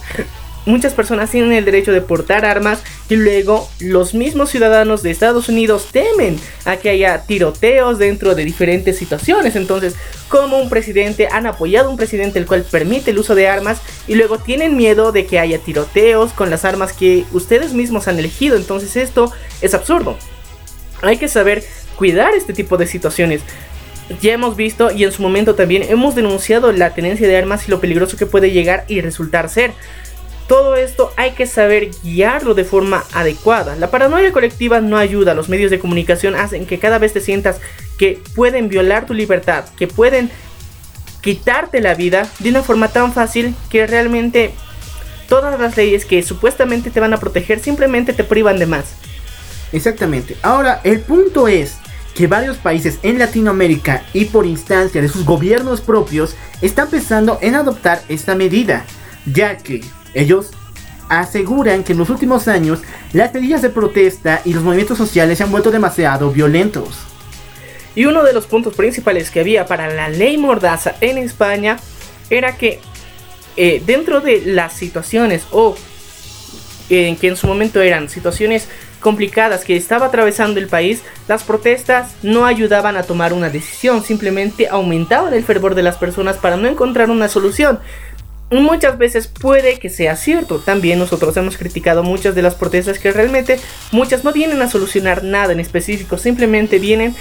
[0.69, 5.49] muchas personas tienen el derecho de portar armas y luego los mismos ciudadanos de Estados
[5.49, 9.57] Unidos temen a que haya tiroteos dentro de diferentes situaciones.
[9.57, 9.95] Entonces,
[10.29, 13.81] como un presidente han apoyado a un presidente el cual permite el uso de armas
[14.07, 18.19] y luego tienen miedo de que haya tiroteos con las armas que ustedes mismos han
[18.19, 18.57] elegido.
[18.57, 20.17] Entonces, esto es absurdo.
[21.03, 21.65] Hay que saber
[21.97, 23.43] cuidar este tipo de situaciones
[24.23, 27.71] ya hemos visto y en su momento también hemos denunciado la tenencia de armas y
[27.71, 29.73] lo peligroso que puede llegar y resultar ser.
[30.49, 33.77] Todo esto hay que saber guiarlo de forma adecuada.
[33.77, 37.61] La paranoia colectiva no ayuda, los medios de comunicación hacen que cada vez te sientas
[37.99, 40.31] que pueden violar tu libertad, que pueden
[41.21, 44.53] quitarte la vida de una forma tan fácil que realmente
[45.29, 48.87] todas las leyes que supuestamente te van a proteger simplemente te privan de más.
[49.73, 50.37] Exactamente.
[50.43, 51.77] Ahora, el punto es,
[52.19, 57.55] que varios países en Latinoamérica y por instancia de sus gobiernos propios están pensando en
[57.55, 58.85] adoptar esta medida,
[59.25, 59.83] ya que
[60.21, 60.51] ellos
[61.09, 62.81] aseguran que en los últimos años
[63.13, 66.99] las medidas de protesta y los movimientos sociales se han vuelto demasiado violentos.
[67.95, 71.79] Y uno de los puntos principales que había para la ley Mordaza en España
[72.31, 72.81] era que
[73.57, 75.75] eh, dentro de las situaciones o
[76.91, 78.69] en que en su momento eran situaciones
[79.01, 84.69] complicadas que estaba atravesando el país, las protestas no ayudaban a tomar una decisión, simplemente
[84.69, 87.79] aumentaban el fervor de las personas para no encontrar una solución.
[88.51, 93.13] Muchas veces puede que sea cierto, también nosotros hemos criticado muchas de las protestas que
[93.13, 93.61] realmente
[93.93, 97.15] muchas no vienen a solucionar nada en específico, simplemente vienen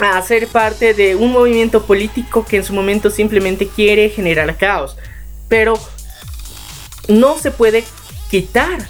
[0.00, 4.96] a ser parte de un movimiento político que en su momento simplemente quiere generar caos.
[5.48, 5.74] Pero
[7.08, 7.84] no se puede
[8.28, 8.88] quitar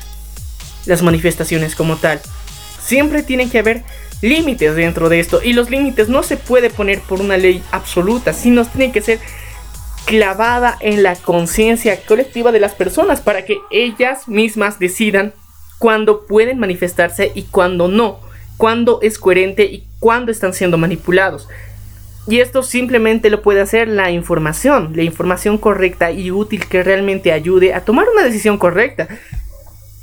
[0.86, 2.20] las manifestaciones como tal.
[2.82, 3.82] Siempre tiene que haber
[4.22, 5.42] límites dentro de esto.
[5.42, 9.20] Y los límites no se puede poner por una ley absoluta, sino tiene que ser
[10.04, 15.32] clavada en la conciencia colectiva de las personas para que ellas mismas decidan
[15.78, 18.20] cuándo pueden manifestarse y cuándo no,
[18.56, 21.48] cuándo es coherente y cuándo están siendo manipulados.
[22.26, 27.32] Y esto simplemente lo puede hacer la información, la información correcta y útil que realmente
[27.32, 29.08] ayude a tomar una decisión correcta.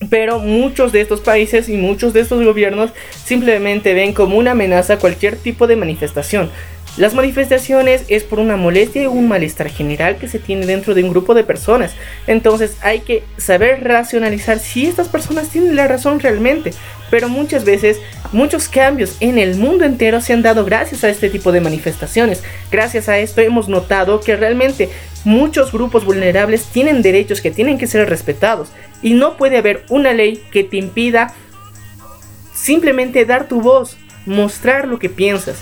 [0.09, 2.91] Pero muchos de estos países y muchos de estos gobiernos
[3.23, 6.51] simplemente ven como una amenaza cualquier tipo de manifestación.
[6.97, 11.03] Las manifestaciones es por una molestia y un malestar general que se tiene dentro de
[11.03, 11.95] un grupo de personas.
[12.27, 16.73] Entonces hay que saber racionalizar si estas personas tienen la razón realmente.
[17.09, 17.99] Pero muchas veces
[18.33, 22.43] muchos cambios en el mundo entero se han dado gracias a este tipo de manifestaciones.
[22.69, 24.89] Gracias a esto hemos notado que realmente
[25.23, 28.69] muchos grupos vulnerables tienen derechos que tienen que ser respetados.
[29.01, 31.33] Y no puede haber una ley que te impida
[32.53, 35.57] simplemente dar tu voz, mostrar lo que piensas.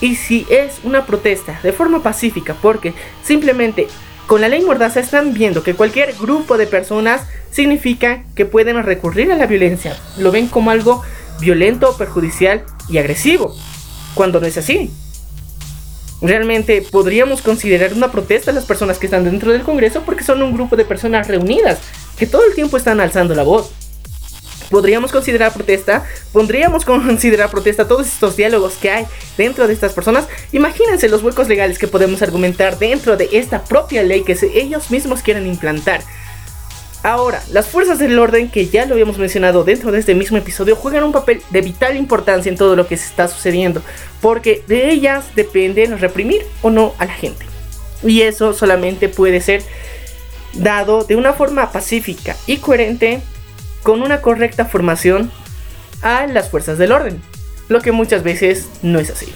[0.00, 3.88] Y si es una protesta de forma pacífica, porque simplemente
[4.26, 9.30] con la ley Mordaza están viendo que cualquier grupo de personas significa que pueden recurrir
[9.30, 9.96] a la violencia.
[10.18, 11.02] Lo ven como algo
[11.40, 13.54] violento, perjudicial y agresivo,
[14.14, 14.90] cuando no es así.
[16.22, 20.42] Realmente podríamos considerar una protesta a las personas que están dentro del Congreso porque son
[20.42, 21.80] un grupo de personas reunidas
[22.16, 23.72] que todo el tiempo están alzando la voz
[24.70, 29.06] podríamos considerar protesta, pondríamos considerar protesta todos estos diálogos que hay
[29.36, 30.26] dentro de estas personas.
[30.52, 35.22] Imagínense los huecos legales que podemos argumentar dentro de esta propia ley que ellos mismos
[35.22, 36.02] quieren implantar.
[37.04, 40.74] Ahora, las fuerzas del orden, que ya lo habíamos mencionado dentro de este mismo episodio,
[40.74, 43.82] juegan un papel de vital importancia en todo lo que se está sucediendo,
[44.22, 47.44] porque de ellas depende reprimir o no a la gente.
[48.02, 49.62] Y eso solamente puede ser
[50.54, 53.20] dado de una forma pacífica y coherente
[53.84, 55.30] con una correcta formación
[56.02, 57.22] a las fuerzas del orden,
[57.68, 59.32] lo que muchas veces no es así.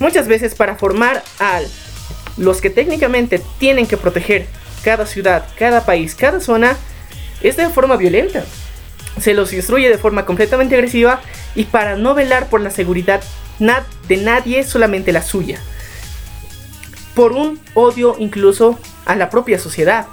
[0.00, 1.60] Muchas veces para formar a
[2.36, 4.46] los que técnicamente tienen que proteger
[4.84, 6.76] cada ciudad, cada país, cada zona,
[7.40, 8.44] es de forma violenta.
[9.20, 11.20] Se los instruye de forma completamente agresiva
[11.54, 13.22] y para no velar por la seguridad
[14.08, 15.60] de nadie, solamente la suya.
[17.14, 20.06] Por un odio incluso a la propia sociedad.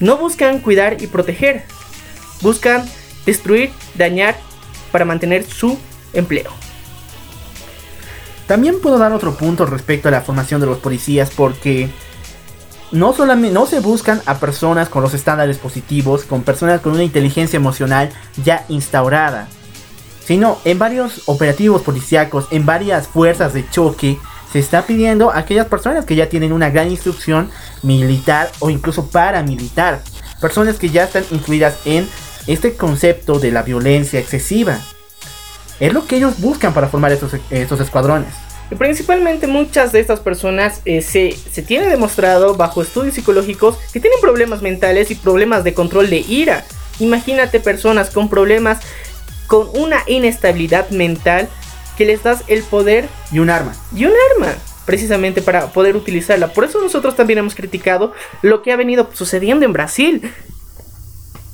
[0.00, 1.64] No buscan cuidar y proteger,
[2.40, 2.84] buscan
[3.26, 4.36] destruir, dañar
[4.92, 5.78] para mantener su
[6.12, 6.50] empleo.
[8.46, 11.90] También puedo dar otro punto respecto a la formación de los policías porque
[12.90, 17.04] no solamente no se buscan a personas con los estándares positivos, con personas con una
[17.04, 18.10] inteligencia emocional
[18.42, 19.48] ya instaurada,
[20.24, 24.18] sino en varios operativos policíacos, en varias fuerzas de choque,
[24.50, 27.50] se está pidiendo a aquellas personas que ya tienen una gran instrucción
[27.82, 30.02] militar o incluso paramilitar,
[30.40, 32.08] personas que ya están incluidas en
[32.48, 34.80] este concepto de la violencia excesiva.
[35.78, 38.34] Es lo que ellos buscan para formar estos, estos escuadrones.
[38.76, 44.20] Principalmente muchas de estas personas eh, se, se tiene demostrado bajo estudios psicológicos que tienen
[44.20, 46.64] problemas mentales y problemas de control de ira.
[46.98, 48.80] Imagínate personas con problemas,
[49.46, 51.48] con una inestabilidad mental
[51.96, 53.74] que les das el poder y un arma.
[53.94, 56.52] Y un arma precisamente para poder utilizarla.
[56.52, 60.32] Por eso nosotros también hemos criticado lo que ha venido sucediendo en Brasil.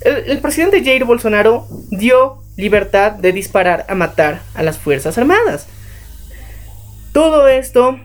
[0.05, 5.67] El, presidente Jair Bolsonaro dio libertad de disparar a matar a las Fuerzas Armadas.
[7.13, 7.99] Todo esto,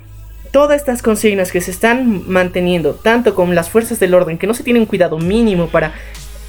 [0.51, 4.53] todas estas consignas que se están manteniendo, tanto con las fuerzas del orden, que no
[4.53, 5.91] se tienen cuidado mínimo para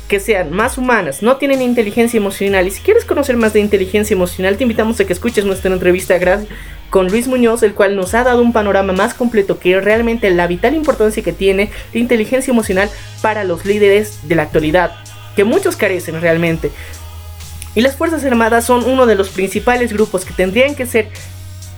[0.06, 2.68] que sean más humanas, no tienen inteligencia emocional.
[2.68, 6.16] Y si quieres conocer más de inteligencia emocional, te invitamos a que escuches nuestra entrevista
[6.90, 10.46] con Luis Muñoz, el cual nos ha dado un panorama más completo que realmente la
[10.46, 12.88] vital importancia que tiene la inteligencia emocional
[13.20, 14.92] para los líderes de la actualidad
[15.40, 16.70] que muchos carecen realmente.
[17.74, 21.08] Y las Fuerzas Armadas son uno de los principales grupos que tendrían que ser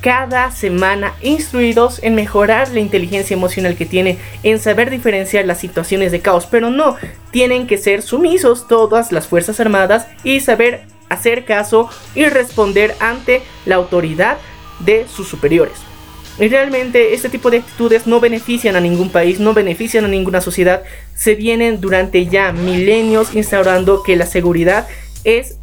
[0.00, 6.10] cada semana instruidos en mejorar la inteligencia emocional que tiene, en saber diferenciar las situaciones
[6.10, 6.96] de caos, pero no,
[7.30, 13.42] tienen que ser sumisos todas las Fuerzas Armadas y saber hacer caso y responder ante
[13.64, 14.38] la autoridad
[14.80, 15.91] de sus superiores.
[16.38, 20.40] Y realmente este tipo de actitudes no benefician a ningún país, no benefician a ninguna
[20.40, 20.82] sociedad.
[21.14, 24.88] Se vienen durante ya milenios instaurando que la seguridad
[25.24, 25.56] es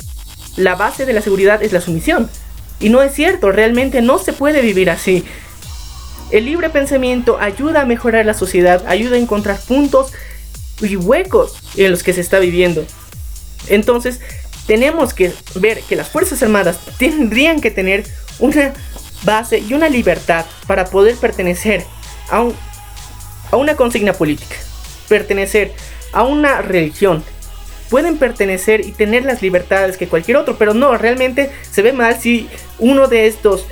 [0.56, 2.30] la base de la seguridad es la sumisión.
[2.80, 5.24] Y no es cierto, realmente no se puede vivir así.
[6.32, 10.12] El libre pensamiento ayuda a mejorar la sociedad, ayuda a encontrar puntos
[10.82, 12.86] y huecos en los que se está viviendo.
[13.68, 14.20] Entonces,
[14.68, 18.06] tenemos que ver que las Fuerzas Armadas tendrían que tener
[18.38, 18.74] una
[19.24, 21.86] base y una libertad para poder pertenecer
[22.30, 22.48] a,
[23.52, 24.56] a una consigna política,
[25.08, 25.74] pertenecer
[26.12, 27.24] a una religión,
[27.90, 32.20] pueden pertenecer y tener las libertades que cualquier otro, pero no, realmente se ve mal
[32.20, 32.48] si
[32.78, 33.66] uno de estos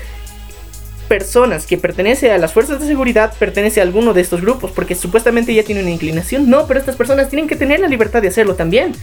[1.08, 4.96] personas que pertenece a las fuerzas de seguridad pertenece a alguno de estos grupos, porque
[4.96, 6.50] supuestamente ya tiene una inclinación.
[6.50, 8.94] No, pero estas personas tienen que tener la libertad de hacerlo también.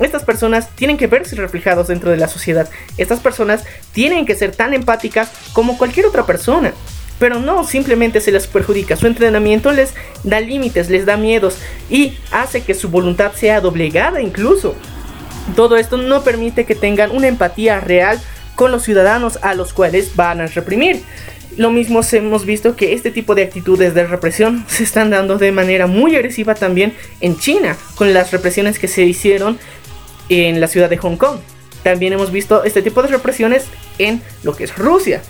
[0.00, 2.68] Estas personas tienen que verse reflejados dentro de la sociedad.
[2.96, 6.72] Estas personas tienen que ser tan empáticas como cualquier otra persona.
[7.18, 8.96] Pero no simplemente se les perjudica.
[8.96, 9.92] Su entrenamiento les
[10.24, 11.58] da límites, les da miedos
[11.90, 14.74] y hace que su voluntad sea doblegada incluso.
[15.54, 18.18] Todo esto no permite que tengan una empatía real
[18.54, 21.02] con los ciudadanos a los cuales van a reprimir.
[21.56, 25.50] Lo mismo hemos visto que este tipo de actitudes de represión se están dando de
[25.50, 29.58] manera muy agresiva también en China, con las represiones que se hicieron
[30.30, 31.38] en la ciudad de Hong Kong.
[31.82, 33.66] También hemos visto este tipo de represiones
[33.98, 35.22] en lo que es Rusia.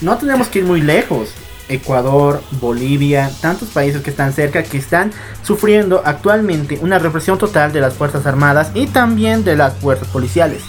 [0.00, 1.30] No tenemos que ir muy lejos.
[1.68, 7.80] Ecuador, Bolivia, tantos países que están cerca que están sufriendo actualmente una represión total de
[7.80, 10.62] las Fuerzas Armadas y también de las fuerzas policiales.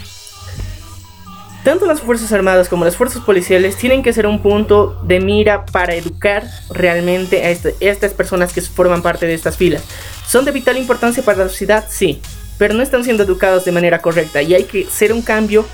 [1.64, 5.66] Tanto las Fuerzas Armadas como las Fuerzas Policiales tienen que ser un punto de mira
[5.66, 9.84] para educar realmente a, este, estas personas que forman parte de estas filas.
[10.28, 11.86] ¿Son de vital importancia para la sociedad?
[11.90, 12.22] Sí,
[12.58, 15.66] pero no están siendo educados de manera correcta y hay que hacer un cambio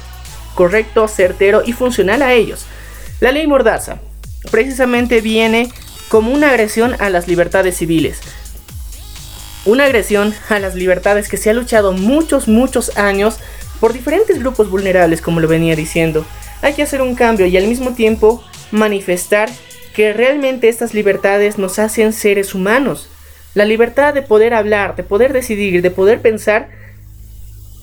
[0.55, 2.65] correcto, certero y funcional a ellos.
[3.19, 3.99] La ley Mordaza
[4.51, 5.69] precisamente viene
[6.09, 8.19] como una agresión a las libertades civiles.
[9.65, 13.39] Una agresión a las libertades que se ha luchado muchos, muchos años
[13.79, 16.25] por diferentes grupos vulnerables, como lo venía diciendo.
[16.61, 19.49] Hay que hacer un cambio y al mismo tiempo manifestar
[19.93, 23.09] que realmente estas libertades nos hacen seres humanos.
[23.53, 26.69] La libertad de poder hablar, de poder decidir, de poder pensar,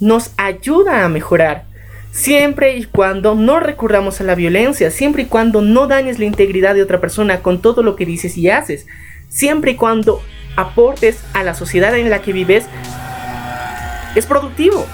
[0.01, 1.65] nos ayuda a mejorar.
[2.13, 6.75] Siempre y cuando no recurramos a la violencia, siempre y cuando no dañes la integridad
[6.75, 8.87] de otra persona con todo lo que dices y haces,
[9.29, 10.23] siempre y cuando
[10.57, 12.65] aportes a la sociedad en la que vives,
[14.15, 14.87] es productivo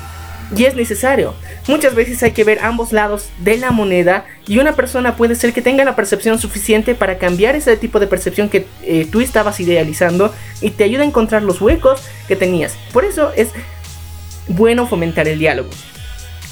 [0.56, 1.34] y es necesario.
[1.68, 5.52] Muchas veces hay que ver ambos lados de la moneda y una persona puede ser
[5.52, 9.60] que tenga la percepción suficiente para cambiar ese tipo de percepción que eh, tú estabas
[9.60, 12.76] idealizando y te ayuda a encontrar los huecos que tenías.
[12.92, 13.50] Por eso es
[14.48, 15.70] bueno fomentar el diálogo.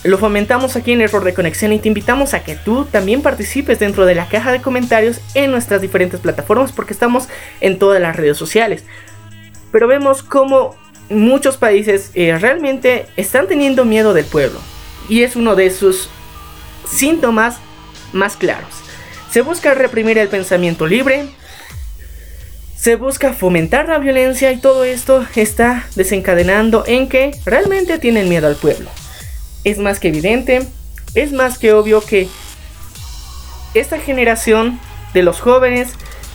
[0.03, 3.79] Lo fomentamos aquí en Error de Conexión y te invitamos a que tú también participes
[3.79, 7.29] dentro de la caja de comentarios en nuestras diferentes plataformas porque estamos
[7.61, 8.85] en todas las redes sociales.
[9.71, 10.75] Pero vemos cómo
[11.11, 14.61] muchos países eh, realmente están teniendo miedo del pueblo.
[15.09, 16.09] Y es uno de sus
[16.89, 17.59] síntomas
[18.13, 18.71] más claros.
[19.31, 21.27] Se busca reprimir el pensamiento libre.
[22.77, 28.47] Se busca fomentar la violencia y todo esto está desencadenando en que realmente tienen miedo
[28.47, 28.89] al pueblo.
[29.65, 30.67] Es más que evidente,
[31.15, 32.29] es más que obvio que
[33.75, 34.81] esta generación
[35.13, 35.91] de los jóvenes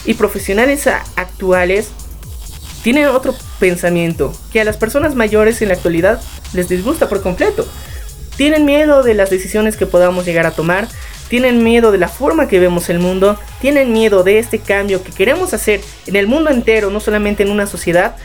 [0.05, 1.89] y profesionales actuales
[2.85, 6.21] tienen otro pensamiento que a las personas mayores en la actualidad
[6.53, 7.67] les disgusta por completo.
[8.37, 10.87] Tienen miedo de las decisiones que podamos llegar a tomar,
[11.27, 15.11] tienen miedo de la forma que vemos el mundo, tienen miedo de este cambio que
[15.11, 18.17] queremos hacer en el mundo entero, no solamente en una sociedad.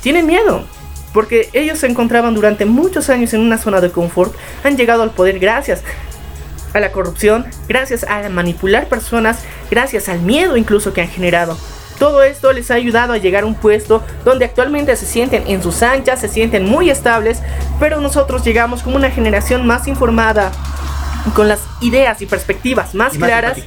[0.00, 0.64] Tienen miedo,
[1.12, 5.10] porque ellos se encontraban durante muchos años en una zona de confort, han llegado al
[5.10, 5.82] poder gracias
[6.72, 9.40] a la corrupción, gracias a manipular personas,
[9.70, 11.58] gracias al miedo incluso que han generado.
[12.00, 15.62] Todo esto les ha ayudado a llegar a un puesto donde actualmente se sienten en
[15.62, 17.42] sus anchas, se sienten muy estables,
[17.78, 20.50] pero nosotros llegamos como una generación más informada,
[21.34, 23.58] con las ideas y perspectivas más, claras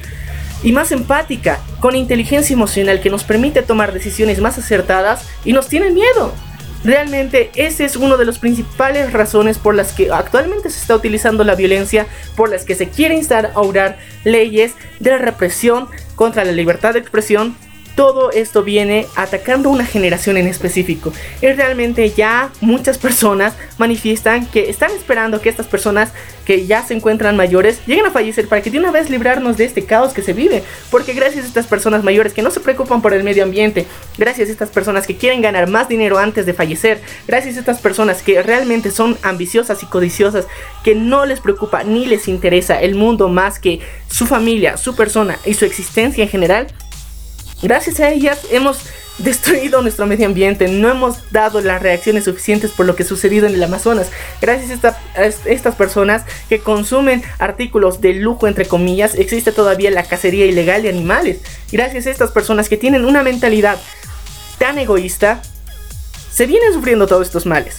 [0.64, 5.68] y más empática, con inteligencia emocional que nos permite tomar decisiones más acertadas y nos
[5.68, 6.34] tienen miedo.
[6.82, 11.44] Realmente ese es uno de las principales razones por las que actualmente se está utilizando
[11.44, 15.86] la violencia, por las que se quiere instaurar leyes de represión
[16.16, 17.56] contra la libertad de expresión
[17.94, 21.12] todo esto viene atacando una generación en específico.
[21.40, 26.12] Y realmente ya muchas personas manifiestan que están esperando que estas personas
[26.44, 29.64] que ya se encuentran mayores lleguen a fallecer para que de una vez librarnos de
[29.64, 30.62] este caos que se vive.
[30.90, 33.86] Porque gracias a estas personas mayores que no se preocupan por el medio ambiente,
[34.18, 37.80] gracias a estas personas que quieren ganar más dinero antes de fallecer, gracias a estas
[37.80, 40.46] personas que realmente son ambiciosas y codiciosas,
[40.82, 45.38] que no les preocupa ni les interesa el mundo más que su familia, su persona
[45.44, 46.66] y su existencia en general,
[47.62, 48.78] Gracias a ellas hemos
[49.18, 53.54] destruido nuestro medio ambiente, no hemos dado las reacciones suficientes por lo que sucedido en
[53.54, 54.10] el Amazonas.
[54.40, 54.96] Gracias a,
[55.46, 60.88] estas personas que consumen artículos de lujo, entre comillas, existe todavía la cacería ilegal de
[60.88, 61.38] animales.
[61.70, 63.78] Gracias a estas personas que tienen una mentalidad
[64.58, 65.42] tan egoísta,
[66.32, 67.76] se vienen sufriendo todos estos males.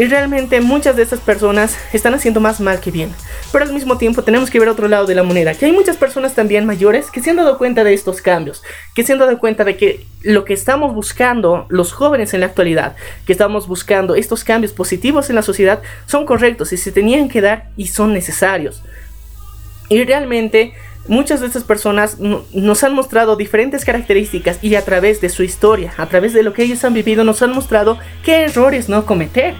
[0.00, 3.12] Y realmente muchas de estas personas están haciendo más mal que bien.
[3.52, 5.98] Pero al mismo tiempo tenemos que ver otro lado de la moneda, que hay muchas
[5.98, 8.62] personas también mayores que se han dado cuenta de estos cambios,
[8.94, 12.46] que se han dado cuenta de que lo que estamos buscando los jóvenes en la
[12.46, 12.96] actualidad,
[13.26, 17.42] que estamos buscando estos cambios positivos en la sociedad, son correctos y se tenían que
[17.42, 18.82] dar y son necesarios.
[19.90, 20.72] Y realmente
[21.08, 25.92] muchas de estas personas nos han mostrado diferentes características y a través de su historia,
[25.98, 29.56] a través de lo que ellos han vivido, nos han mostrado qué errores no cometer.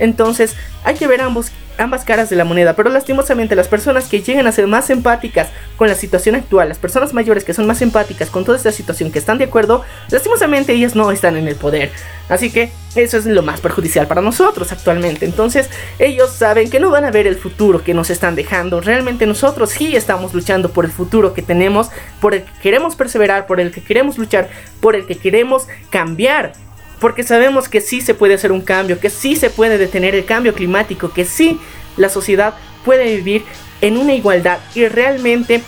[0.00, 4.20] Entonces hay que ver ambos ambas caras de la moneda, pero lastimosamente las personas que
[4.20, 7.82] llegan a ser más empáticas con la situación actual, las personas mayores que son más
[7.82, 11.56] empáticas con toda esta situación, que están de acuerdo, lastimosamente ellas no están en el
[11.56, 11.90] poder.
[12.28, 15.24] Así que eso es lo más perjudicial para nosotros actualmente.
[15.24, 15.68] Entonces
[15.98, 18.80] ellos saben que no van a ver el futuro que nos están dejando.
[18.80, 21.90] Realmente nosotros sí estamos luchando por el futuro que tenemos,
[22.20, 24.48] por el que queremos perseverar, por el que queremos luchar,
[24.80, 26.52] por el que queremos cambiar
[27.00, 30.24] porque sabemos que sí se puede hacer un cambio, que sí se puede detener el
[30.24, 31.58] cambio climático, que sí
[31.96, 32.54] la sociedad
[32.84, 33.44] puede vivir
[33.80, 35.62] en una igualdad y realmente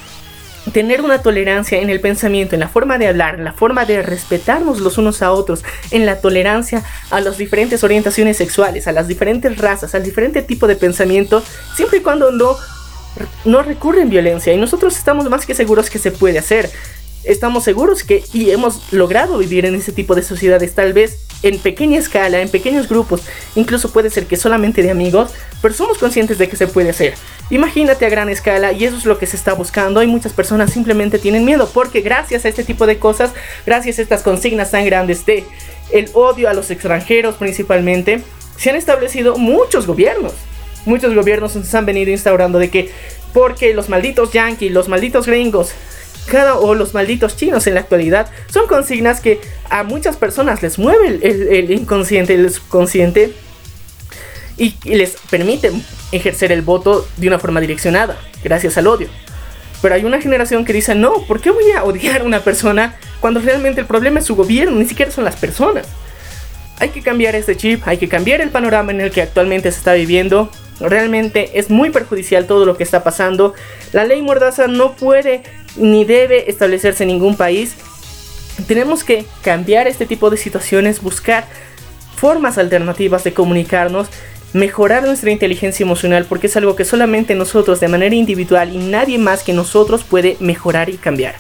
[0.73, 4.03] tener una tolerancia en el pensamiento, en la forma de hablar, en la forma de
[4.03, 9.09] respetarnos los unos a otros, en la tolerancia a las diferentes orientaciones sexuales, a las
[9.09, 11.43] diferentes razas, al diferente tipo de pensamiento,
[11.75, 12.57] siempre y cuando no,
[13.45, 14.53] no recurren violencia.
[14.53, 16.71] Y nosotros estamos más que seguros que se puede hacer
[17.25, 21.59] estamos seguros que y hemos logrado vivir en ese tipo de sociedades, tal vez en
[21.59, 23.23] pequeña escala, en pequeños grupos,
[23.57, 27.15] incluso puede ser que solamente de amigos, pero somos conscientes de que se puede hacer.
[27.51, 30.73] Imagínate a gran escala y eso es lo que se está buscando y muchas personas
[30.73, 33.33] simplemente tienen miedo porque gracias a este tipo de cosas,
[33.67, 35.45] gracias a estas consignas tan grandes de
[35.93, 38.23] el odio a los extranjeros principalmente,
[38.57, 40.33] se han establecido muchos gobiernos.
[40.85, 42.91] Muchos gobiernos nos han venido instaurando de que
[43.33, 45.73] porque los malditos yankees, los malditos gringos
[46.27, 50.79] cada o los malditos chinos en la actualidad son consignas que a muchas personas les
[50.79, 53.33] mueve el, inconsciente, el subconsciente
[54.57, 59.09] y, les permiten ejercer el voto de una forma direccionada, gracias al odio.
[59.81, 62.97] Pero hay una generación que dice, no, ¿por qué voy a odiar a una persona
[63.21, 65.89] cuando realmente el problema es su gobierno, ni siquiera son las personas?
[66.79, 69.79] Hay que cambiar este chip, hay que cambiar el panorama en el que actualmente se
[69.79, 70.51] está viviendo.
[70.81, 73.55] Realmente es muy perjudicial todo lo que está pasando.
[73.93, 75.43] La ley Mordaza no puede
[75.77, 77.75] ni debe establecerse en ningún país.
[78.67, 81.47] Tenemos que cambiar este tipo de situaciones, buscar
[82.17, 84.09] formas alternativas de comunicarnos,
[84.53, 89.19] mejorar nuestra inteligencia emocional porque es algo que solamente nosotros de manera individual y nadie
[89.19, 91.35] más que nosotros puede mejorar y cambiar.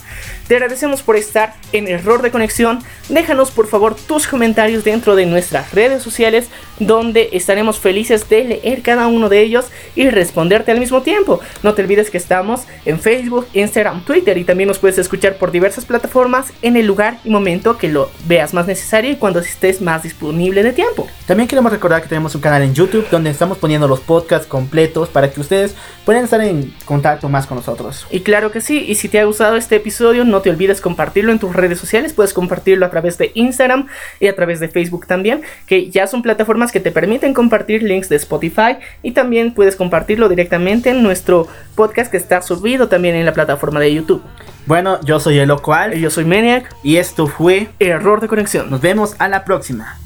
[0.48, 2.80] Te agradecemos por estar en Error de Conexión.
[3.08, 6.48] Déjanos por favor tus comentarios dentro de nuestras redes sociales
[6.78, 11.40] donde estaremos felices de leer cada uno de ellos y responderte al mismo tiempo.
[11.62, 15.52] No te olvides que estamos en Facebook, Instagram, Twitter y también nos puedes escuchar por
[15.52, 19.80] diversas plataformas en el lugar y momento que lo veas más necesario y cuando estés
[19.80, 21.06] más disponible de tiempo.
[21.26, 25.08] También queremos recordar que tenemos un canal en YouTube donde estamos poniendo los podcasts completos
[25.08, 25.74] para que ustedes
[26.04, 28.06] puedan estar en contacto más con nosotros.
[28.10, 31.30] Y claro que sí, y si te ha gustado este episodio, no te olvides compartirlo
[31.30, 32.12] en tus redes sociales.
[32.12, 33.86] Puedes compartirlo a través de Instagram
[34.18, 38.08] y a través de Facebook también, que ya son plataformas que te permiten compartir links
[38.08, 41.46] de Spotify y también puedes compartirlo directamente en nuestro
[41.76, 44.22] podcast que está subido también en la plataforma de YouTube.
[44.66, 45.94] Bueno, yo soy el Cual.
[45.94, 46.74] Y yo soy Maniac.
[46.82, 48.70] Y esto fue Error de Conexión.
[48.70, 50.01] Nos vemos a la próxima.